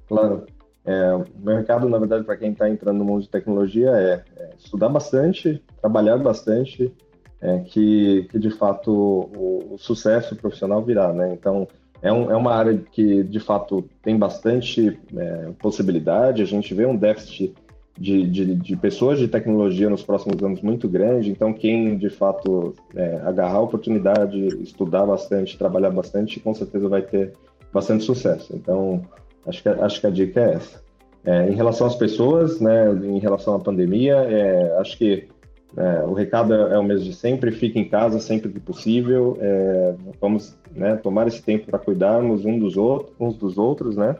Claro. 0.06 0.44
É, 0.84 1.14
o 1.14 1.24
meu 1.38 1.56
recado, 1.56 1.88
na 1.88 1.98
verdade, 1.98 2.24
para 2.24 2.36
quem 2.36 2.52
está 2.52 2.68
entrando 2.68 2.98
no 2.98 3.04
mundo 3.06 3.22
de 3.22 3.30
tecnologia 3.30 3.90
é, 3.90 4.24
é 4.36 4.50
estudar 4.58 4.90
bastante, 4.90 5.62
trabalhar 5.80 6.18
bastante, 6.18 6.92
é, 7.40 7.58
que, 7.60 8.26
que 8.30 8.38
de 8.38 8.50
fato 8.50 8.92
o, 8.92 9.74
o, 9.74 9.78
sucesso 9.78 10.36
profissional 10.36 10.82
virá, 10.82 11.12
né? 11.12 11.32
Então, 11.32 11.66
é, 12.02 12.12
um, 12.12 12.30
é 12.30 12.36
uma 12.36 12.54
área 12.54 12.76
que 12.92 13.22
de 13.22 13.40
fato 13.40 13.84
tem 14.02 14.16
bastante 14.16 14.98
é, 15.16 15.50
possibilidade, 15.58 16.42
a 16.42 16.46
gente 16.46 16.74
vê 16.74 16.86
um 16.86 16.96
déficit 16.96 17.54
de, 17.98 18.26
de, 18.26 18.54
de, 18.54 18.76
pessoas 18.76 19.18
de 19.18 19.28
tecnologia 19.28 19.90
nos 19.90 20.02
próximos 20.02 20.42
anos 20.42 20.62
muito 20.62 20.88
grande, 20.88 21.30
então 21.30 21.52
quem 21.52 21.98
de 21.98 22.08
fato 22.08 22.74
é, 22.94 23.20
agarrar 23.24 23.58
a 23.58 23.62
oportunidade, 23.62 24.38
estudar 24.62 25.04
bastante, 25.04 25.58
trabalhar 25.58 25.90
bastante, 25.90 26.40
com 26.40 26.54
certeza 26.54 26.88
vai 26.88 27.02
ter 27.02 27.32
bastante 27.72 28.04
sucesso. 28.04 28.54
Então, 28.54 29.02
acho 29.46 29.62
que, 29.62 29.68
acho 29.68 30.00
que 30.00 30.06
a 30.06 30.10
dica 30.10 30.40
é 30.40 30.54
essa. 30.54 30.82
É, 31.22 31.50
em 31.50 31.54
relação 31.54 31.86
às 31.86 31.94
pessoas, 31.94 32.60
né, 32.60 32.90
em 33.04 33.18
relação 33.18 33.54
à 33.54 33.58
pandemia, 33.58 34.14
é, 34.14 34.78
acho 34.78 34.96
que 34.96 35.28
é, 35.76 36.02
o 36.04 36.12
recado 36.12 36.52
é, 36.52 36.74
é, 36.74 36.78
o 36.78 36.82
mesmo 36.82 37.04
de 37.04 37.14
sempre: 37.14 37.52
fique 37.52 37.78
em 37.78 37.88
casa 37.88 38.18
sempre 38.18 38.50
que 38.50 38.60
possível. 38.60 39.36
É, 39.40 39.94
vamos 40.20 40.56
né, 40.74 40.96
tomar 40.96 41.28
esse 41.28 41.42
tempo 41.42 41.66
para 41.66 41.78
cuidarmos 41.78 42.44
um 42.44 42.58
dos 42.58 42.76
outros, 42.76 43.14
uns 43.18 43.36
dos 43.36 43.56
outros, 43.56 43.96
né? 43.96 44.16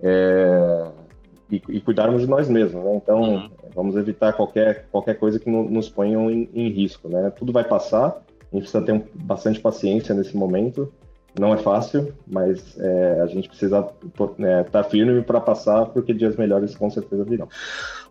É, 0.00 0.86
e, 1.50 1.62
e, 1.68 1.80
cuidarmos 1.80 2.22
de 2.22 2.28
nós 2.28 2.48
mesmos. 2.48 2.84
Né? 2.84 2.96
Então, 2.96 3.20
uhum. 3.22 3.50
vamos 3.74 3.96
evitar 3.96 4.32
qualquer, 4.32 4.86
qualquer 4.90 5.14
coisa 5.14 5.38
que 5.38 5.50
no, 5.50 5.68
nos 5.68 5.88
ponha 5.88 6.18
em, 6.30 6.48
em, 6.54 6.68
risco. 6.68 7.08
Né? 7.08 7.30
Tudo 7.30 7.52
vai 7.52 7.64
passar. 7.64 8.22
A 8.52 8.56
gente 8.56 8.62
precisa 8.62 8.82
ter 8.82 8.92
um, 8.92 9.02
bastante 9.14 9.60
paciência 9.60 10.14
nesse 10.14 10.36
momento. 10.36 10.92
não 11.38 11.52
é 11.52 11.56
fácil, 11.56 12.14
mas 12.26 12.78
é, 12.78 13.20
a 13.20 13.26
gente 13.26 13.48
precisa 13.48 13.80
estar 14.04 14.28
né, 14.38 14.62
tá 14.64 14.84
firme 14.84 15.22
para 15.22 15.40
passar, 15.40 15.86
porque 15.86 16.14
dias 16.14 16.36
melhores 16.36 16.76
com 16.76 16.88
certeza 16.88 17.24
virão. 17.24 17.48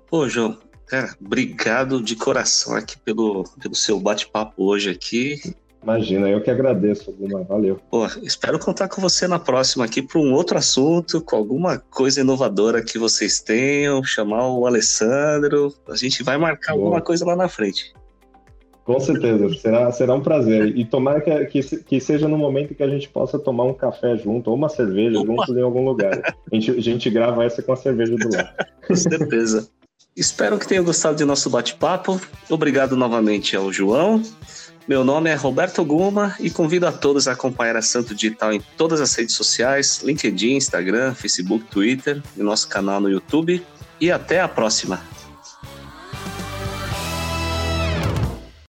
Pô, 0.09 0.27
João, 0.27 0.57
cara, 0.87 1.15
obrigado 1.19 2.01
de 2.01 2.15
coração 2.15 2.75
aqui 2.75 2.97
pelo, 2.99 3.43
pelo 3.61 3.75
seu 3.75 3.99
bate-papo 3.99 4.63
hoje 4.65 4.89
aqui. 4.89 5.39
Imagina, 5.83 6.29
eu 6.29 6.41
que 6.41 6.49
agradeço, 6.49 7.11
Guma. 7.11 7.43
Valeu. 7.43 7.77
Pô, 7.91 8.05
espero 8.21 8.57
contar 8.57 8.87
com 8.87 9.01
você 9.01 9.27
na 9.27 9.37
próxima 9.37 9.83
aqui 9.83 10.01
para 10.01 10.17
um 10.19 10.33
outro 10.33 10.57
assunto, 10.57 11.21
com 11.21 11.35
alguma 11.35 11.77
coisa 11.77 12.21
inovadora 12.21 12.81
que 12.81 12.97
vocês 12.97 13.41
tenham, 13.41 14.01
chamar 14.01 14.47
o 14.47 14.65
Alessandro. 14.65 15.73
A 15.89 15.95
gente 15.97 16.23
vai 16.23 16.37
marcar 16.37 16.73
Boa. 16.73 16.85
alguma 16.85 17.01
coisa 17.01 17.25
lá 17.25 17.35
na 17.35 17.49
frente. 17.49 17.93
Com 18.85 18.99
certeza, 18.99 19.49
será, 19.55 19.91
será 19.91 20.13
um 20.13 20.21
prazer. 20.21 20.77
E 20.77 20.83
tomara 20.83 21.21
que, 21.21 21.45
que, 21.45 21.77
que, 21.83 21.99
seja 22.01 22.27
no 22.27 22.37
momento 22.37 22.75
que 22.75 22.83
a 22.83 22.89
gente 22.89 23.07
possa 23.07 23.39
tomar 23.39 23.63
um 23.63 23.73
café 23.73 24.17
junto, 24.17 24.49
ou 24.49 24.57
uma 24.57 24.67
cerveja 24.67 25.19
Opa. 25.19 25.25
juntos 25.25 25.55
em 25.55 25.61
algum 25.61 25.85
lugar. 25.85 26.35
A 26.51 26.55
gente, 26.55 26.71
a 26.71 26.81
gente 26.81 27.09
grava 27.09 27.45
essa 27.45 27.61
com 27.61 27.71
a 27.71 27.77
cerveja 27.77 28.15
do 28.15 28.35
lado. 28.35 28.49
Com 28.85 28.95
certeza. 28.95 29.69
Espero 30.15 30.60
que 30.60 30.67
tenham 30.67 30.84
gostado 30.84 31.17
de 31.17 31.26
nosso 31.26 31.49
bate-papo. 31.49 32.21
Obrigado 32.49 32.95
novamente 32.95 33.56
ao 33.56 33.73
João. 33.73 34.21
Meu 34.88 35.04
nome 35.04 35.30
é 35.30 35.34
Roberto 35.34 35.84
Guma 35.84 36.36
e 36.39 36.49
convido 36.49 36.86
a 36.86 36.91
todos 36.91 37.28
a 37.28 37.32
acompanhar 37.32 37.78
a 37.78 37.82
Santo 37.82 38.13
Digital 38.13 38.54
em 38.54 38.62
todas 38.78 39.02
as 39.02 39.15
redes 39.15 39.34
sociais, 39.34 40.02
LinkedIn, 40.04 40.58
Instagram, 40.58 41.15
Facebook, 41.15 41.65
Twitter 41.65 42.21
e 42.38 42.43
nosso 42.43 42.67
canal 42.67 42.99
no 42.99 43.10
YouTube. 43.10 43.65
E 43.99 44.12
até 44.12 44.41
a 44.41 44.47
próxima! 44.47 45.02